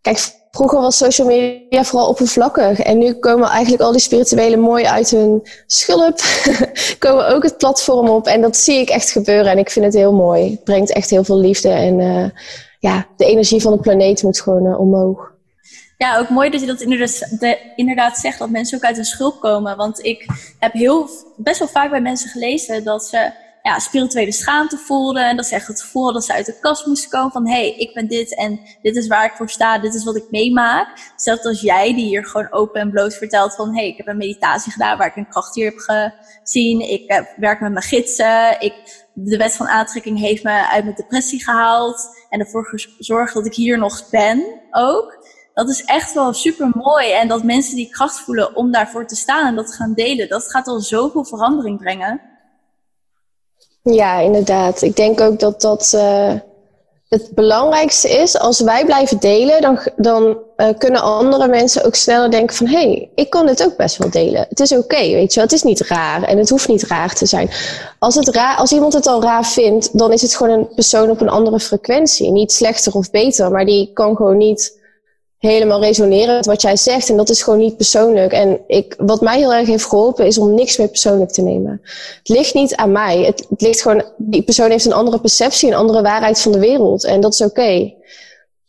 [0.00, 0.18] Kijk,
[0.50, 2.80] vroeger was social media vooral oppervlakkig.
[2.80, 6.20] En nu komen eigenlijk al die spirituele mooi uit hun schulp.
[6.98, 8.26] komen ook het platform op.
[8.26, 9.52] En dat zie ik echt gebeuren.
[9.52, 10.50] En ik vind het heel mooi.
[10.50, 11.68] Het brengt echt heel veel liefde.
[11.68, 12.24] En uh,
[12.78, 15.32] ja, de energie van de planeet moet gewoon uh, omhoog.
[15.96, 17.38] Ja, ook mooi dat je dat inderdaad,
[17.76, 19.76] inderdaad zegt, dat mensen ook uit hun schulp komen.
[19.76, 20.26] Want ik
[20.58, 23.30] heb heel, best wel vaak bij mensen gelezen dat ze
[23.70, 25.28] ja, spirituele schaamte voelden.
[25.28, 27.48] En dat ze echt het gevoel dat ze uit de kast moesten komen van...
[27.48, 30.30] hey, ik ben dit en dit is waar ik voor sta, dit is wat ik
[30.30, 31.12] meemaak.
[31.16, 33.74] Zelfs als jij die hier gewoon open en bloot vertelt van...
[33.74, 35.78] hey, ik heb een meditatie gedaan waar ik een kracht hier heb
[36.42, 36.80] gezien.
[36.80, 38.60] Ik heb, werk met mijn gidsen.
[38.60, 38.74] Ik,
[39.14, 42.08] de wet van aantrekking heeft me uit mijn depressie gehaald.
[42.28, 45.18] En ervoor gezorgd dat ik hier nog ben ook
[45.54, 47.12] dat is echt wel super mooi.
[47.12, 50.50] En dat mensen die kracht voelen om daarvoor te staan en dat gaan delen, dat
[50.50, 52.29] gaat al zoveel verandering brengen.
[53.82, 54.82] Ja, inderdaad.
[54.82, 56.32] Ik denk ook dat dat uh,
[57.08, 58.38] het belangrijkste is.
[58.38, 62.66] Als wij blijven delen, dan, dan uh, kunnen andere mensen ook sneller denken van...
[62.66, 64.46] hé, hey, ik kan dit ook best wel delen.
[64.48, 65.44] Het is oké, weet je wel.
[65.44, 67.50] Het is niet raar en het hoeft niet raar te zijn.
[67.98, 71.10] Als, het raar, als iemand het al raar vindt, dan is het gewoon een persoon
[71.10, 72.30] op een andere frequentie.
[72.30, 74.79] Niet slechter of beter, maar die kan gewoon niet
[75.40, 77.08] helemaal resoneren met wat jij zegt.
[77.08, 78.32] En dat is gewoon niet persoonlijk.
[78.32, 81.80] En ik, wat mij heel erg heeft geholpen is om niks meer persoonlijk te nemen.
[82.18, 83.22] Het ligt niet aan mij.
[83.22, 87.04] Het, ligt gewoon, die persoon heeft een andere perceptie, een andere waarheid van de wereld.
[87.04, 87.94] En dat is oké.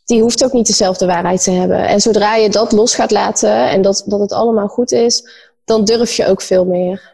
[0.06, 1.88] Die hoeft ook niet dezelfde waarheid te hebben.
[1.88, 5.24] En zodra je dat los gaat laten en dat, dat het allemaal goed is,
[5.66, 7.11] dan durf je ook veel meer.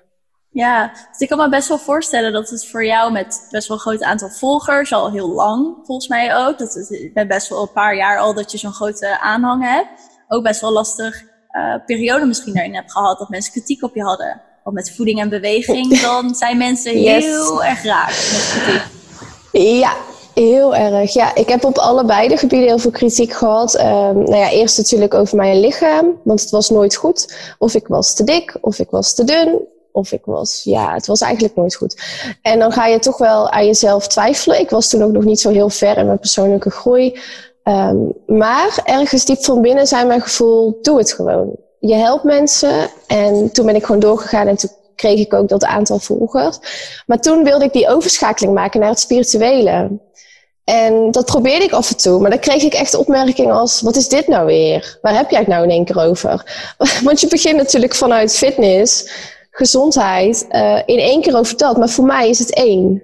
[0.58, 3.78] Ja, dus ik kan me best wel voorstellen dat het voor jou met best wel
[3.78, 7.50] een groot aantal volgers, al heel lang volgens mij ook, dat het, ik ben best
[7.50, 9.88] wel een paar jaar al dat je zo'n grote aanhang hebt,
[10.28, 14.02] ook best wel lastig uh, periode misschien daarin hebt gehad, dat mensen kritiek op je
[14.02, 14.42] hadden.
[14.64, 18.84] Want met voeding en beweging, dan zijn mensen heel erg raar met kritiek.
[19.52, 19.96] Ja,
[20.34, 21.36] Heel erg, ja.
[21.36, 23.76] Ik heb op allebei de gebieden heel veel kritiek gehad.
[23.76, 27.36] Uh, nou ja, eerst natuurlijk over mijn lichaam, want het was nooit goed.
[27.58, 29.68] Of ik was te dik, of ik was te dun,
[29.98, 32.02] of ik was, ja, het was eigenlijk nooit goed.
[32.42, 34.60] En dan ga je toch wel aan jezelf twijfelen.
[34.60, 37.20] Ik was toen ook nog niet zo heel ver in mijn persoonlijke groei.
[37.64, 41.56] Um, maar ergens diep van binnen zijn mijn gevoel, doe het gewoon.
[41.80, 42.90] Je helpt mensen.
[43.08, 46.58] En toen ben ik gewoon doorgegaan en toen kreeg ik ook dat aantal volgers.
[47.06, 50.00] Maar toen wilde ik die overschakeling maken naar het spirituele.
[50.64, 53.96] En dat probeerde ik af en toe, maar dan kreeg ik echt opmerkingen als: wat
[53.96, 54.98] is dit nou weer?
[55.02, 56.44] Waar heb jij het nou in één keer over?
[57.04, 59.10] Want je begint natuurlijk vanuit fitness
[59.58, 61.78] gezondheid uh, in één keer over dat.
[61.78, 63.04] Maar voor mij is het één.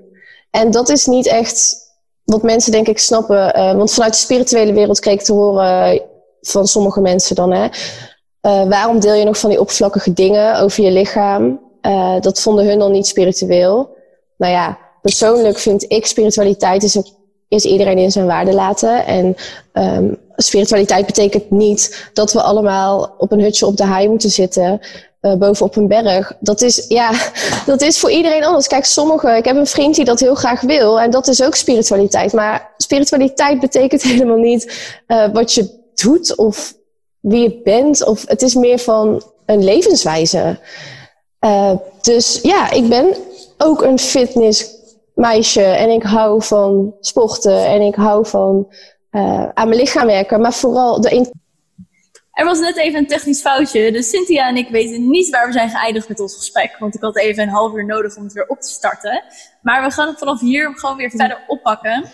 [0.52, 1.76] En dat is niet echt
[2.24, 3.58] wat mensen denk ik snappen.
[3.60, 6.02] Uh, want vanuit de spirituele wereld kreeg ik te horen
[6.42, 7.52] van sommige mensen dan.
[7.52, 11.62] Hè, uh, waarom deel je nog van die oppervlakkige dingen over je lichaam?
[12.20, 13.96] dat vonden hun dan niet spiritueel.
[14.38, 17.02] Nou ja, persoonlijk vind ik spiritualiteit is,
[17.48, 19.06] is iedereen in zijn waarde laten.
[19.06, 19.36] En
[19.74, 24.82] um, spiritualiteit betekent niet dat we allemaal op een hutje op de haai moeten zitten
[25.24, 26.34] uh, bovenop een berg.
[26.40, 27.12] Dat is, ja,
[27.66, 28.68] dat is voor iedereen anders.
[28.68, 31.56] Kijk, sommigen, ik heb een vriend die dat heel graag wil en dat is ook
[31.56, 32.34] spiritualiteit.
[32.34, 36.74] Maar spiritualiteit betekent helemaal niet uh, wat je doet of
[37.20, 38.06] wie je bent.
[38.06, 40.60] Of het is meer van een levenswijze.
[41.46, 41.72] Uh,
[42.02, 43.16] dus ja, ik ben
[43.58, 48.68] ook een fitnessmeisje en ik hou van sporten en ik hou van
[49.54, 50.42] aan mijn lichaam werken.
[50.42, 51.10] Maar vooral de
[52.34, 53.92] er was net even een technisch foutje.
[53.92, 56.76] Dus Cynthia en ik weten niet waar we zijn geëindigd met ons gesprek.
[56.80, 59.24] Want ik had even een half uur nodig om het weer op te starten.
[59.62, 62.12] Maar we gaan het vanaf hier gewoon weer verder oppakken.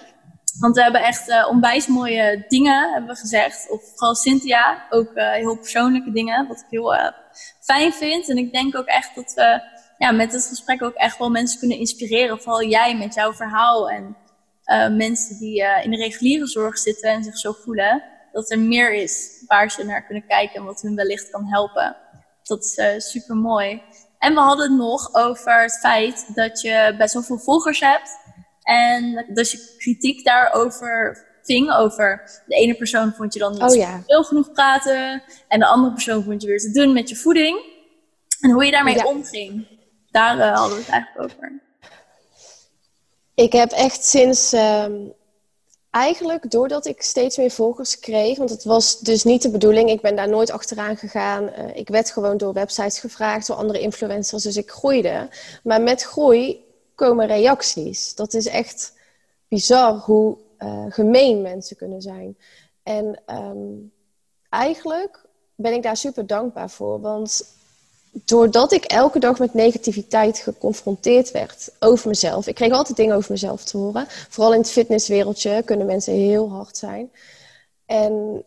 [0.59, 3.69] Want we hebben echt uh, onwijs mooie dingen hebben we gezegd.
[3.69, 6.47] Of vooral Cynthia, ook uh, heel persoonlijke dingen.
[6.47, 7.07] Wat ik heel uh,
[7.61, 8.29] fijn vind.
[8.29, 9.61] En ik denk ook echt dat we
[9.97, 12.41] ja, met het gesprek ook echt wel mensen kunnen inspireren.
[12.41, 13.89] Vooral jij met jouw verhaal.
[13.89, 14.15] En
[14.97, 19.43] mensen die in de reguliere zorg zitten en zich zo voelen dat er meer is
[19.47, 21.97] waar ze naar kunnen kijken en wat hun wellicht kan helpen.
[22.43, 23.81] Dat is uh, super mooi.
[24.19, 28.09] En we hadden het nog over het feit dat je best wel veel volgers hebt.
[28.61, 31.71] En dat je kritiek daarover ving.
[31.71, 35.23] Over de ene persoon vond je dan niet oh, veel genoeg praten.
[35.47, 37.77] En de andere persoon vond je weer te doen met je voeding.
[38.39, 39.67] En hoe je daarmee omging.
[40.11, 41.61] Daar uh, hadden we het eigenlijk over.
[43.35, 44.53] Ik heb echt sinds.
[44.53, 44.85] Uh,
[45.89, 50.01] eigenlijk doordat ik steeds meer volgers kreeg, want het was dus niet de bedoeling, ik
[50.01, 51.43] ben daar nooit achteraan gegaan.
[51.43, 55.29] Uh, ik werd gewoon door websites gevraagd, door andere influencers, dus ik groeide.
[55.63, 56.65] Maar met groei
[56.95, 58.15] komen reacties.
[58.15, 58.93] Dat is echt
[59.47, 62.37] bizar hoe uh, gemeen mensen kunnen zijn.
[62.83, 63.91] En um,
[64.49, 65.25] eigenlijk
[65.55, 67.57] ben ik daar super dankbaar voor, want
[68.25, 72.47] doordat ik elke dag met negativiteit geconfronteerd werd over mezelf.
[72.47, 74.05] Ik kreeg altijd dingen over mezelf te horen.
[74.29, 77.11] Vooral in het fitnesswereldje kunnen mensen heel hard zijn.
[77.85, 78.43] En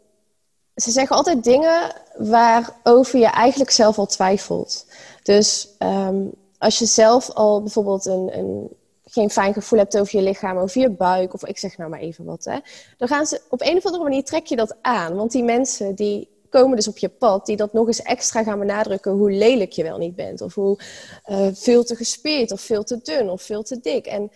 [0.74, 4.86] ze zeggen altijd dingen waarover je eigenlijk zelf al twijfelt.
[5.22, 8.68] Dus um, als je zelf al bijvoorbeeld een, een,
[9.04, 12.00] geen fijn gevoel hebt over je lichaam, over je buik, of ik zeg nou maar
[12.00, 12.58] even wat, hè,
[12.98, 15.14] dan gaan ze op een of andere manier trek je dat aan.
[15.16, 18.59] Want die mensen die komen dus op je pad die dat nog eens extra gaan
[18.59, 20.40] benadrukken hoe lelijk je wel niet bent.
[20.40, 20.78] Of hoe
[21.30, 24.07] uh, veel te gespierd of veel te dun of veel te dik.
[24.07, 24.30] En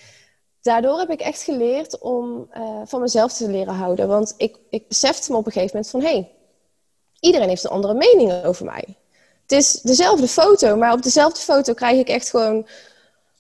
[0.61, 4.09] daardoor heb ik echt geleerd om uh, van mezelf te leren houden.
[4.09, 6.31] Want ik, ik besefte me op een gegeven moment van hé, hey,
[7.21, 8.85] iedereen heeft een andere mening over mij.
[9.43, 12.67] Het is dezelfde foto, maar op dezelfde foto krijg ik echt gewoon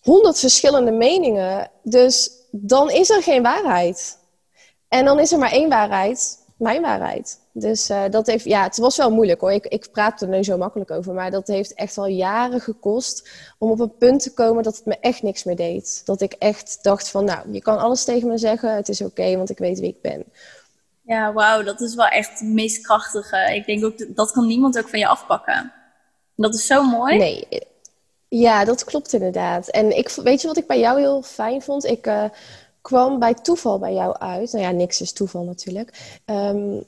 [0.00, 1.70] honderd verschillende meningen.
[1.82, 4.18] Dus dan is er geen waarheid.
[4.88, 7.40] En dan is er maar één waarheid, mijn waarheid.
[7.52, 9.52] Dus uh, dat heeft, ja, het was wel moeilijk hoor.
[9.52, 13.28] Ik, ik praat er nu zo makkelijk over, maar dat heeft echt al jaren gekost
[13.58, 16.02] om op een punt te komen dat het me echt niks meer deed.
[16.04, 19.36] Dat ik echt dacht van, nou, je kan alles tegen me zeggen, het is oké,
[19.36, 20.24] want ik weet wie ik ben.
[21.02, 23.54] Ja, wauw, dat is wel echt het meest krachtige.
[23.54, 25.72] Ik denk ook, dat kan niemand ook van je afpakken.
[26.36, 27.16] Dat is zo mooi.
[27.16, 27.48] Nee,
[28.28, 29.68] ja, dat klopt inderdaad.
[29.68, 31.84] En ik, weet je wat ik bij jou heel fijn vond?
[31.84, 32.24] Ik uh,
[32.86, 34.52] kwam bij toeval bij jou uit.
[34.52, 36.18] Nou ja, niks is toeval natuurlijk.
[36.26, 36.84] Um,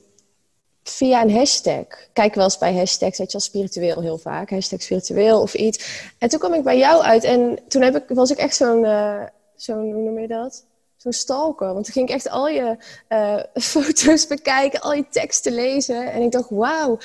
[0.83, 1.85] via een hashtag.
[2.13, 4.51] Kijk wel eens bij hashtags, weet je wel, spiritueel heel vaak.
[4.51, 6.11] Hashtag spiritueel of iets.
[6.19, 8.85] En toen kwam ik bij jou uit en toen heb ik, was ik echt zo'n,
[8.85, 9.23] uh,
[9.57, 10.65] zo'n hoe noem je dat?
[10.97, 11.73] Zo'n stalker.
[11.73, 12.77] Want toen ging ik echt al je
[13.09, 13.43] uh,
[13.73, 16.13] foto's bekijken, al je teksten lezen.
[16.13, 16.99] En ik dacht, wauw,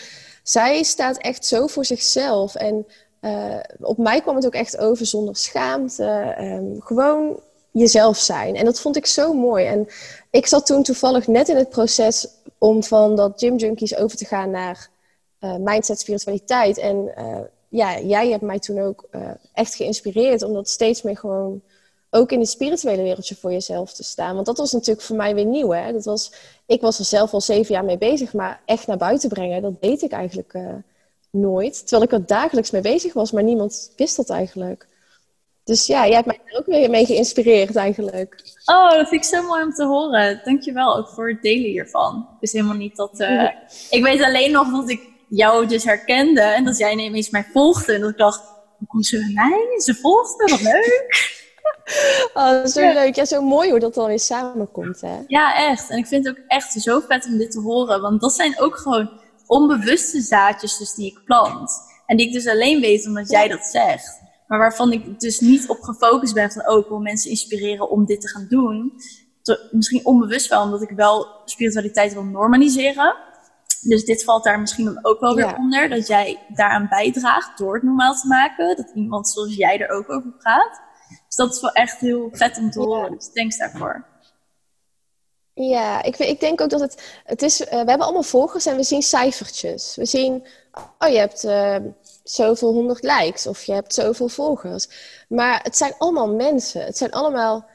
[0.43, 2.55] zij staat echt zo voor zichzelf.
[2.55, 2.87] En
[3.21, 6.35] uh, op mij kwam het ook echt over zonder schaamte.
[6.39, 7.39] Um, gewoon
[7.73, 8.55] jezelf zijn.
[8.55, 9.65] En dat vond ik zo mooi.
[9.65, 9.87] En
[10.31, 14.25] ik zat toen toevallig net in het proces om van dat gym junkies over te
[14.25, 14.89] gaan naar
[15.39, 16.77] uh, mindset spiritualiteit.
[16.77, 21.17] En uh, ja, jij hebt mij toen ook uh, echt geïnspireerd om dat steeds meer
[21.17, 21.61] gewoon
[22.09, 24.33] ook in het spirituele wereldje voor jezelf te staan.
[24.33, 25.69] Want dat was natuurlijk voor mij weer nieuw.
[25.69, 25.91] Hè?
[25.91, 26.31] Dat was,
[26.65, 29.81] ik was er zelf al zeven jaar mee bezig, maar echt naar buiten brengen, dat
[29.81, 30.55] deed ik eigenlijk
[31.29, 31.79] nooit.
[31.79, 34.87] Terwijl ik er dagelijks mee bezig was, maar niemand wist dat eigenlijk.
[35.63, 38.35] Dus ja, jij hebt mij er ook weer mee geïnspireerd eigenlijk.
[38.65, 40.41] Oh, dat vind ik zo mooi om te horen.
[40.43, 42.27] Dankjewel ook voor het delen hiervan.
[42.33, 43.19] Het is helemaal niet dat...
[43.19, 43.49] Uh...
[43.89, 47.93] Ik weet alleen nog dat ik jou dus herkende en dat jij ineens mij volgde.
[47.93, 48.41] En dat ik dacht,
[48.77, 49.79] hoe komt ze bij mij?
[49.79, 51.31] Ze volgt me, wat leuk.
[52.33, 52.93] Oh, zo ja.
[52.93, 53.15] leuk.
[53.15, 55.17] Ja, zo mooi hoe dat dan weer samenkomt, hè?
[55.27, 55.89] Ja, echt.
[55.89, 58.01] En ik vind het ook echt zo vet om dit te horen.
[58.01, 59.09] Want dat zijn ook gewoon
[59.47, 61.71] onbewuste zaadjes dus die ik plant.
[62.05, 64.22] En die ik dus alleen weet omdat jij dat zegt.
[64.53, 68.05] Maar waarvan ik dus niet op gefocust ben van, oh, ik wil mensen inspireren om
[68.05, 68.93] dit te gaan doen.
[69.71, 73.15] Misschien onbewust wel, omdat ik wel spiritualiteit wil normaliseren.
[73.81, 75.89] Dus dit valt daar misschien dan ook wel weer onder.
[75.89, 78.75] Dat jij daaraan bijdraagt door het normaal te maken.
[78.75, 80.81] Dat iemand zoals jij er ook over praat.
[81.27, 83.11] Dus dat is wel echt heel vet om te horen.
[83.11, 84.05] Dus thanks daarvoor.
[85.53, 87.21] Ja, ik, ik denk ook dat het...
[87.23, 89.95] het is, uh, we hebben allemaal volgers en we zien cijfertjes.
[89.95, 90.47] We zien,
[90.97, 91.43] oh je hebt...
[91.43, 91.75] Uh,
[92.23, 94.87] zoveel honderd likes of je hebt zoveel volgers.
[95.27, 96.85] Maar het zijn allemaal mensen.
[96.85, 97.65] Het zijn allemaal.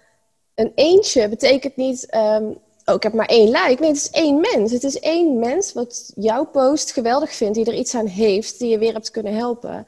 [0.54, 2.14] Een eentje betekent niet.
[2.14, 3.76] Um, oh, ik heb maar één like.
[3.80, 4.72] Nee, het is één mens.
[4.72, 8.68] Het is één mens wat jouw post geweldig vindt, die er iets aan heeft, die
[8.68, 9.86] je weer hebt kunnen helpen.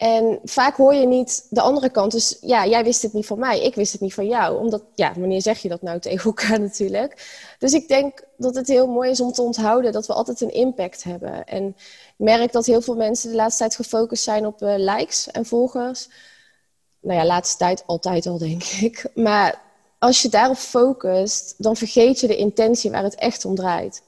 [0.00, 2.12] En vaak hoor je niet de andere kant.
[2.12, 4.58] Dus ja, jij wist het niet van mij, ik wist het niet van jou.
[4.58, 7.26] Omdat, ja, wanneer zeg je dat nou tegen elkaar natuurlijk?
[7.58, 10.52] Dus ik denk dat het heel mooi is om te onthouden dat we altijd een
[10.52, 11.44] impact hebben.
[11.44, 11.76] En
[12.20, 16.08] merk dat heel veel mensen de laatste tijd gefocust zijn op uh, likes en volgers.
[17.00, 19.10] Nou ja, laatste tijd altijd al, denk ik.
[19.14, 19.60] Maar
[19.98, 24.02] als je daarop focust, dan vergeet je de intentie waar het echt om draait.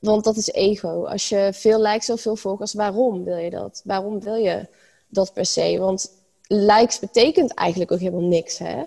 [0.00, 1.04] Want dat is ego.
[1.04, 3.80] Als je veel likes of veel volgers, waarom wil je dat?
[3.84, 4.68] Waarom wil je
[5.08, 5.78] dat per se.
[5.78, 6.10] Want
[6.46, 8.58] likes betekent eigenlijk ook helemaal niks.
[8.58, 8.82] Hè?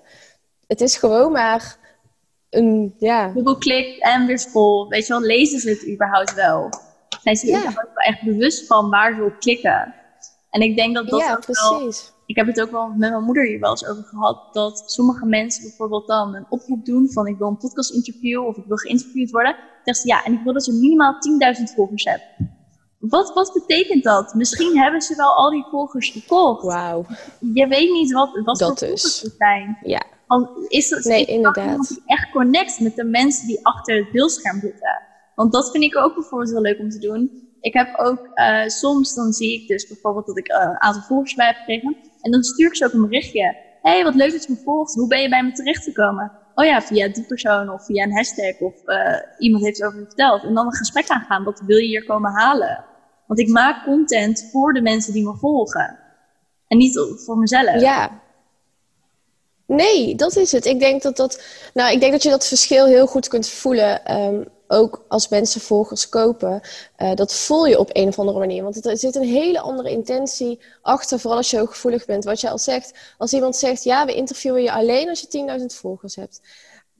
[0.68, 1.78] Het is gewoon maar
[2.50, 2.96] een.
[3.00, 3.32] Ja.
[3.32, 4.88] Google klik en weer vol.
[4.88, 6.70] Weet je wel, lezen ze het überhaupt wel?
[7.38, 7.72] Zijn ze ja.
[7.72, 9.94] er ook wel echt bewust van waar ze op klikken?
[10.50, 11.70] En ik denk dat dat ja, ook precies.
[11.70, 12.18] wel.
[12.26, 14.54] Ik heb het ook wel met mijn moeder hier wel eens over gehad.
[14.54, 18.58] Dat sommige mensen bijvoorbeeld dan een oproep doen van ik wil een podcast interview of
[18.58, 19.52] ik wil geïnterviewd worden.
[19.52, 21.14] Dan zegt ze ja, en ik wil dat je minimaal
[21.58, 22.24] 10.000 volgers hebt.
[23.00, 24.34] Wat, wat betekent dat?
[24.34, 26.64] Misschien hebben ze wel al die volgers gekocht.
[26.64, 27.06] Wauw.
[27.54, 29.78] Je weet niet wat, wat dat voor volgers het zijn.
[29.84, 30.02] Ja.
[30.28, 32.02] Want is dat, nee, is inderdaad.
[32.06, 34.99] echt connect met de mensen die achter het beeldscherm zitten?
[35.40, 37.52] Want dat vind ik ook bijvoorbeeld heel leuk om te doen.
[37.62, 41.34] Ik heb ook uh, soms, dan zie ik dus bijvoorbeeld dat ik een aantal volgers
[41.34, 41.98] bij heb gekregen.
[42.22, 43.56] En dan stuur ik ze ook een berichtje.
[43.82, 44.94] hey, wat leuk dat je me volgt.
[44.94, 46.32] Hoe ben je bij me terechtgekomen?
[46.56, 50.00] Oh ja, via die persoon of via een hashtag of uh, iemand heeft het over
[50.00, 50.44] je verteld.
[50.44, 51.44] En dan een gesprek aangaan.
[51.44, 52.86] Wat wil je hier komen halen?
[53.28, 56.00] Want ik maak content voor de mensen die me volgen.
[56.68, 57.82] En niet voor mezelf.
[57.82, 58.22] Ja.
[59.66, 60.66] Nee, dat is het.
[60.66, 64.22] Ik denk dat, dat, nou, ik denk dat je dat verschil heel goed kunt voelen.
[64.22, 66.62] Um, ook als mensen volgers kopen,
[66.98, 68.64] uh, dat voel je op een of andere manier.
[68.64, 72.24] Want er zit een hele andere intentie achter, vooral als je ook gevoelig bent.
[72.24, 75.66] Wat je al zegt, als iemand zegt, ja, we interviewen je alleen als je 10.000
[75.66, 76.42] volgers hebt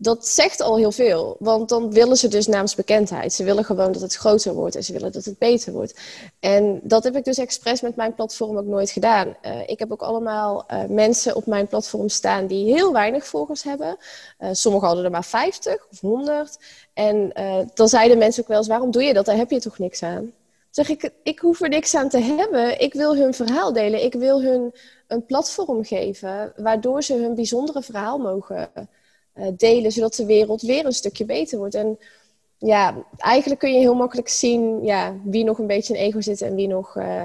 [0.02, 1.36] dat zegt al heel veel.
[1.40, 3.34] Want dan willen ze dus naamsbekendheid.
[3.34, 6.00] Ze willen gewoon dat het groter wordt en ze willen dat het beter wordt.
[6.40, 9.36] En dat heb ik dus expres met mijn platform ook nooit gedaan.
[9.46, 13.64] Uh, ik heb ook allemaal uh, mensen op mijn platform staan die heel weinig volgers
[13.64, 13.98] hebben.
[14.40, 16.58] Uh, sommigen hadden er maar 50 of 100.
[16.94, 17.34] En
[17.74, 19.26] dan zeiden mensen ook wel eens: waarom doe je dat?
[19.26, 20.32] Daar heb je toch niks aan?
[20.70, 22.82] Zeg ik, ik hoef er niks aan te hebben.
[22.82, 24.04] Ik wil hun verhaal delen.
[24.04, 24.74] Ik wil hun
[25.08, 28.70] een platform geven waardoor ze hun bijzondere verhaal mogen
[29.58, 31.76] delen, zodat de wereld weer een stukje beter wordt.
[31.76, 32.00] En
[32.58, 36.42] ja, eigenlijk kun je heel makkelijk zien ja, wie nog een beetje in ego zit
[36.42, 36.96] en wie nog.
[36.96, 37.24] Uh,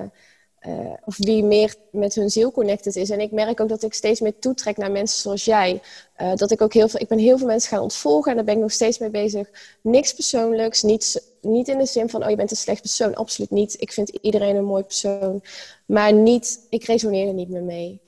[0.67, 3.11] uh, of wie meer met hun ziel connected is.
[3.11, 5.81] En ik merk ook dat ik steeds meer toetrek naar mensen zoals jij.
[6.23, 8.47] Uh, dat ik ook heel veel, ik ben heel veel mensen gaan ontvolgen en daar
[8.47, 9.51] ben ik nog steeds mee bezig.
[9.81, 13.51] Niks persoonlijks, niet, niet in de zin van, oh je bent een slecht persoon, absoluut
[13.51, 13.77] niet.
[13.79, 15.43] Ik vind iedereen een mooi persoon,
[15.87, 18.01] maar niet, ik resoneer er niet meer mee.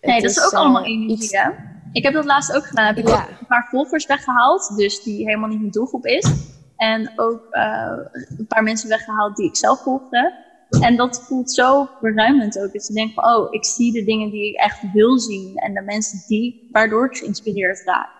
[0.00, 1.32] Nee, Het dat is, ook allemaal energie, iets...
[1.32, 1.50] hè?
[1.92, 2.86] Ik heb dat laatst ook gedaan.
[2.86, 3.14] Heb ik ja.
[3.14, 6.32] ook een paar volgers weggehaald, dus die helemaal niet mijn doelgroep is.
[6.76, 7.98] En ook uh,
[8.38, 10.50] een paar mensen weggehaald die ik zelf volgde.
[10.80, 12.72] En dat voelt zo verruimend ook.
[12.72, 15.56] Dat je denkt van, oh, ik zie de dingen die ik echt wil zien.
[15.56, 18.10] En de mensen die, waardoor ik geïnspireerd raak.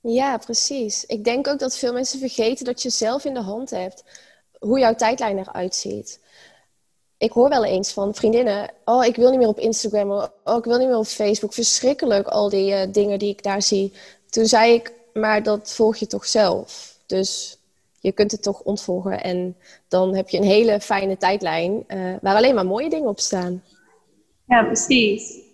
[0.00, 1.04] Ja, precies.
[1.04, 4.04] Ik denk ook dat veel mensen vergeten dat je zelf in de hand hebt
[4.58, 6.20] hoe jouw tijdlijn eruit ziet
[7.18, 10.10] ik hoor wel eens van vriendinnen: Oh, ik wil niet meer op Instagram.
[10.44, 11.52] Oh, ik wil niet meer op Facebook.
[11.52, 13.92] Verschrikkelijk, al die uh, dingen die ik daar zie.
[14.30, 16.98] Toen zei ik: Maar dat volg je toch zelf?
[17.06, 17.58] Dus
[18.00, 19.22] je kunt het toch ontvolgen.
[19.22, 19.56] En
[19.88, 23.62] dan heb je een hele fijne tijdlijn uh, waar alleen maar mooie dingen op staan.
[24.46, 25.44] Ja, precies.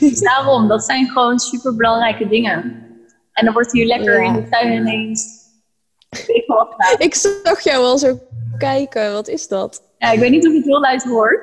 [0.00, 2.88] dus daarom, dat zijn gewoon super belangrijke dingen.
[3.32, 4.26] En dan wordt hier lekker ja.
[4.26, 5.38] in de tuin ineens.
[6.98, 8.18] Ik zag jou al zo
[8.68, 9.12] kijken.
[9.12, 9.82] Wat is dat?
[9.98, 11.40] Ja, ik weet niet of je het heel luid hoort.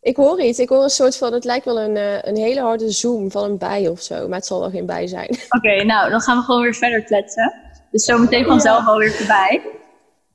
[0.00, 0.58] Ik hoor iets.
[0.58, 3.44] Ik hoor een soort van, het lijkt wel een, uh, een hele harde zoom van
[3.44, 4.28] een bij of zo.
[4.28, 5.28] Maar het zal wel geen bij zijn.
[5.56, 7.52] Oké, okay, nou, dan gaan we gewoon weer verder kletsen.
[7.90, 8.86] Dus zometeen vanzelf ja.
[8.86, 9.62] alweer voorbij.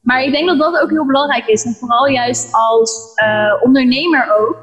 [0.01, 1.65] Maar ik denk dat dat ook heel belangrijk is.
[1.65, 4.57] En vooral juist als uh, ondernemer ook.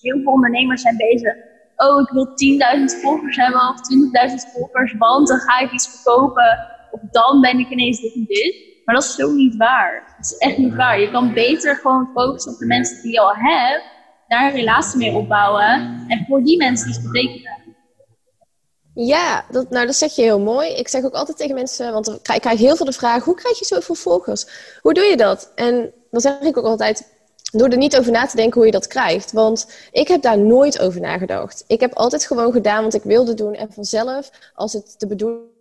[0.00, 1.34] Heel veel ondernemers zijn bezig.
[1.76, 3.76] Oh, ik wil 10.000 volgers hebben of
[4.30, 6.58] 20.000 volgers, want dan ga ik iets verkopen.
[6.90, 8.73] Of dan ben ik ineens dit en dit.
[8.84, 10.14] Maar dat is zo niet waar.
[10.16, 11.00] Dat is echt niet waar.
[11.00, 13.84] Je kan beter gewoon focussen op de mensen die je al hebt,
[14.28, 17.62] daar een relatie mee opbouwen en voor die mensen iets betekenen.
[18.94, 20.68] Ja, dat, nou dat zeg je heel mooi.
[20.68, 23.58] Ik zeg ook altijd tegen mensen, want ik krijg heel veel de vraag: hoe krijg
[23.58, 24.46] je zoveel volgers?
[24.80, 25.52] Hoe doe je dat?
[25.54, 27.12] En dan zeg ik ook altijd:
[27.52, 29.32] door er niet over na te denken hoe je dat krijgt.
[29.32, 31.64] Want ik heb daar nooit over nagedacht.
[31.66, 35.52] Ik heb altijd gewoon gedaan wat ik wilde doen en vanzelf, als het de bedoeling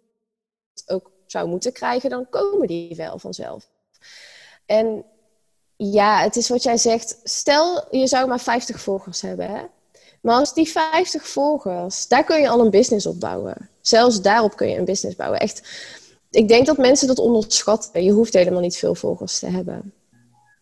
[0.88, 3.68] ook zou moeten krijgen, dan komen die wel vanzelf.
[4.66, 5.06] En
[5.76, 7.20] ja, het is wat jij zegt.
[7.24, 9.50] Stel, je zou maar 50 volgers hebben.
[9.50, 9.62] Hè?
[10.22, 13.70] Maar als die 50 volgers, daar kun je al een business op bouwen.
[13.82, 15.40] Zelfs daarop kun je een business bouwen.
[15.40, 15.58] Echt,
[16.30, 18.04] ik denk dat mensen dat onderschatten.
[18.04, 19.94] Je hoeft helemaal niet veel volgers te hebben.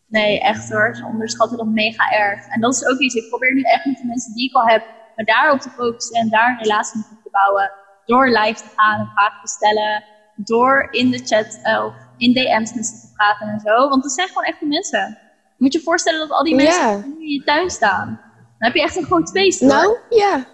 [0.08, 0.96] Nee, echt hoor.
[0.96, 2.48] Ze onderschatten dat mega erg.
[2.48, 3.16] En dat is ook iets.
[3.16, 4.84] Ik probeer nu echt met de mensen die ik al heb,
[5.16, 7.72] me daarop te focussen en daar een relatie mee te bouwen.
[8.06, 10.04] Door live te gaan en vragen te stellen
[10.44, 13.90] door in de chat uh, of in DM's met ze te praten en zo.
[13.90, 15.18] Want dat zijn gewoon echte mensen.
[15.58, 18.20] Je moet je voorstellen dat al die mensen in je tuin staan.
[18.62, 19.62] Dan heb je echt een groot feest.
[19.62, 20.46] Nou, ja.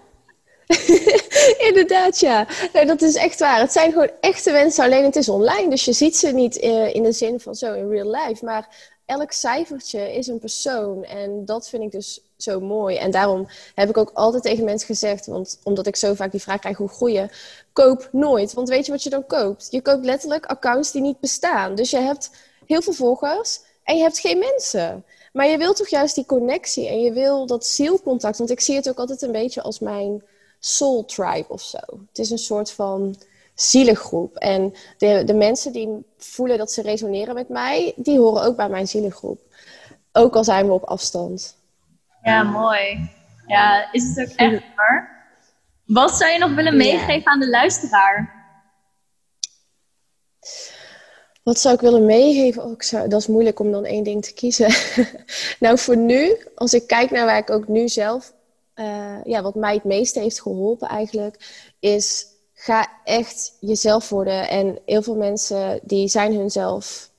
[1.68, 2.46] Inderdaad, ja.
[2.72, 3.60] Nee, dat is echt waar.
[3.60, 5.70] Het zijn gewoon echte mensen, alleen het is online.
[5.70, 8.44] Dus je ziet ze niet uh, in de zin van zo in real life.
[8.44, 8.68] Maar
[9.06, 11.04] elk cijfertje is een persoon.
[11.04, 12.96] En dat vind ik dus zo mooi.
[12.96, 16.42] En daarom heb ik ook altijd tegen mensen gezegd, want omdat ik zo vaak die
[16.42, 17.30] vraag krijg hoe groeien,
[17.82, 18.52] koop nooit.
[18.52, 19.68] Want weet je wat je dan koopt?
[19.70, 21.74] Je koopt letterlijk accounts die niet bestaan.
[21.74, 22.30] Dus je hebt
[22.66, 25.04] heel veel volgers en je hebt geen mensen.
[25.32, 28.38] Maar je wilt toch juist die connectie en je wil dat zielcontact.
[28.38, 30.22] Want ik zie het ook altijd een beetje als mijn
[30.58, 31.78] soul tribe of zo.
[32.08, 33.16] Het is een soort van
[33.54, 34.36] zielengroep.
[34.36, 38.68] En de, de mensen die voelen dat ze resoneren met mij, die horen ook bij
[38.68, 39.40] mijn zielengroep.
[40.12, 41.56] Ook al zijn we op afstand.
[42.22, 43.10] Ja, mooi.
[43.46, 45.17] Ja, is het ook echt hoor.
[45.88, 48.36] Wat zou je nog willen meegeven aan de luisteraar?
[51.42, 52.64] Wat zou ik willen meegeven?
[52.64, 54.74] Oh, ik zou, dat is moeilijk om dan één ding te kiezen.
[55.60, 58.32] nou, voor nu, als ik kijk naar waar ik ook nu zelf,
[58.74, 64.48] uh, ja, wat mij het meeste heeft geholpen eigenlijk, is ga echt jezelf worden.
[64.48, 67.10] En heel veel mensen die zijn hunzelf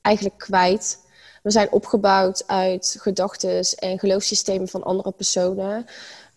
[0.00, 0.98] eigenlijk kwijt.
[1.42, 5.86] We zijn opgebouwd uit gedachten en geloofssystemen van andere personen.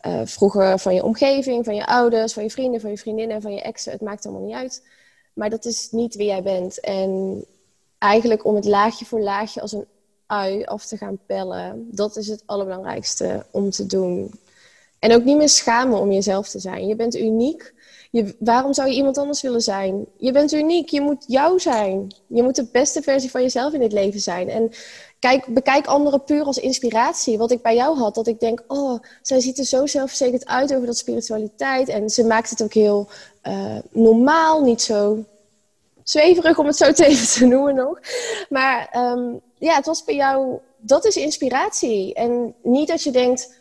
[0.07, 3.53] Uh, vroeger van je omgeving, van je ouders, van je vrienden, van je vriendinnen, van
[3.53, 3.91] je exen.
[3.91, 4.83] Het maakt allemaal niet uit.
[5.33, 6.79] Maar dat is niet wie jij bent.
[6.79, 7.43] En
[7.97, 9.85] eigenlijk om het laagje voor laagje als een
[10.25, 14.31] ui af te gaan pellen, dat is het allerbelangrijkste om te doen.
[14.99, 16.87] En ook niet meer schamen om jezelf te zijn.
[16.87, 17.73] Je bent uniek.
[18.11, 20.05] Je, waarom zou je iemand anders willen zijn?
[20.17, 20.89] Je bent uniek.
[20.89, 22.07] Je moet jou zijn.
[22.27, 24.49] Je moet de beste versie van jezelf in dit leven zijn.
[24.49, 24.71] En
[25.19, 27.37] kijk, bekijk anderen puur als inspiratie.
[27.37, 30.73] Wat ik bij jou had, dat ik denk, oh, zij ziet er zo zelfverzekerd uit
[30.73, 31.89] over dat spiritualiteit.
[31.89, 33.07] En ze maakt het ook heel
[33.43, 35.23] uh, normaal, niet zo
[36.03, 37.99] zweverig om het zo te noemen nog.
[38.49, 42.13] Maar um, ja, het was bij jou, dat is inspiratie.
[42.13, 43.53] En niet dat je denkt,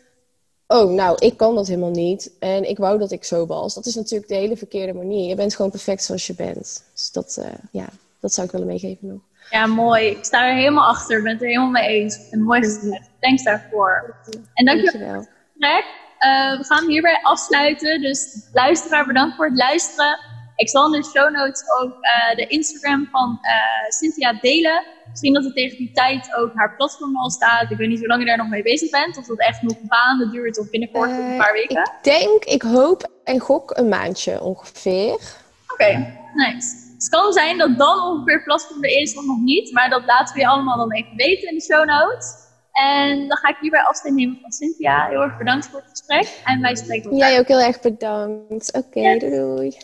[0.67, 2.31] oh, nou, ik kan dat helemaal niet.
[2.39, 3.73] En ik wou dat ik zo was.
[3.73, 5.29] Dat is natuurlijk de hele verkeerde manier.
[5.29, 6.83] Je bent gewoon perfect zoals je bent.
[6.93, 7.89] Dus dat, uh, ja,
[8.19, 9.26] dat zou ik willen meegeven nog.
[9.49, 10.05] Ja, mooi.
[10.09, 11.17] Ik sta er helemaal achter.
[11.17, 12.29] Ik ben het er helemaal mee eens.
[12.29, 13.09] En mooi gezegd.
[13.19, 14.15] Thanks daarvoor.
[14.53, 15.25] En dankjewel.
[15.55, 15.95] Dankjewel.
[16.19, 18.01] Uh, we gaan hierbij afsluiten.
[18.01, 20.19] Dus luisteraar, bedankt voor het luisteren.
[20.55, 24.83] Ik zal in de show notes ook uh, de Instagram van uh, Cynthia delen.
[25.09, 27.71] Misschien dat er tegen die tijd ook haar platform al staat.
[27.71, 29.17] Ik weet niet hoe lang je daar nog mee bezig bent.
[29.17, 31.81] Of dat echt nog maanden duurt of binnenkort of een paar weken.
[31.81, 35.13] Ik denk, ik hoop en gok een maandje ongeveer.
[35.13, 36.86] Oké, okay, nice.
[36.97, 39.73] Het kan zijn dat dan ongeveer platform er is of nog niet.
[39.73, 42.45] Maar dat laten we je allemaal dan even weten in de show notes.
[42.71, 45.07] En dan ga ik hierbij afscheid nemen van Cynthia.
[45.07, 46.41] Heel erg bedankt voor het gesprek.
[46.45, 47.29] En wij spreken elkaar.
[47.29, 48.73] Jij ook heel erg bedankt.
[48.73, 49.77] Oké, okay, doei.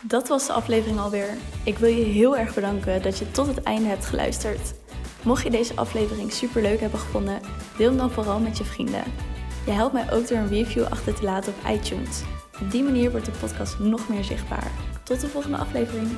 [0.00, 1.28] Dat was de aflevering alweer.
[1.64, 4.74] Ik wil je heel erg bedanken dat je tot het einde hebt geluisterd.
[5.22, 7.40] Mocht je deze aflevering super leuk hebben gevonden,
[7.76, 9.04] deel hem dan vooral met je vrienden.
[9.66, 12.22] Je helpt mij ook door een review achter te laten op iTunes.
[12.60, 14.70] Op die manier wordt de podcast nog meer zichtbaar.
[15.02, 16.08] Tot de volgende aflevering.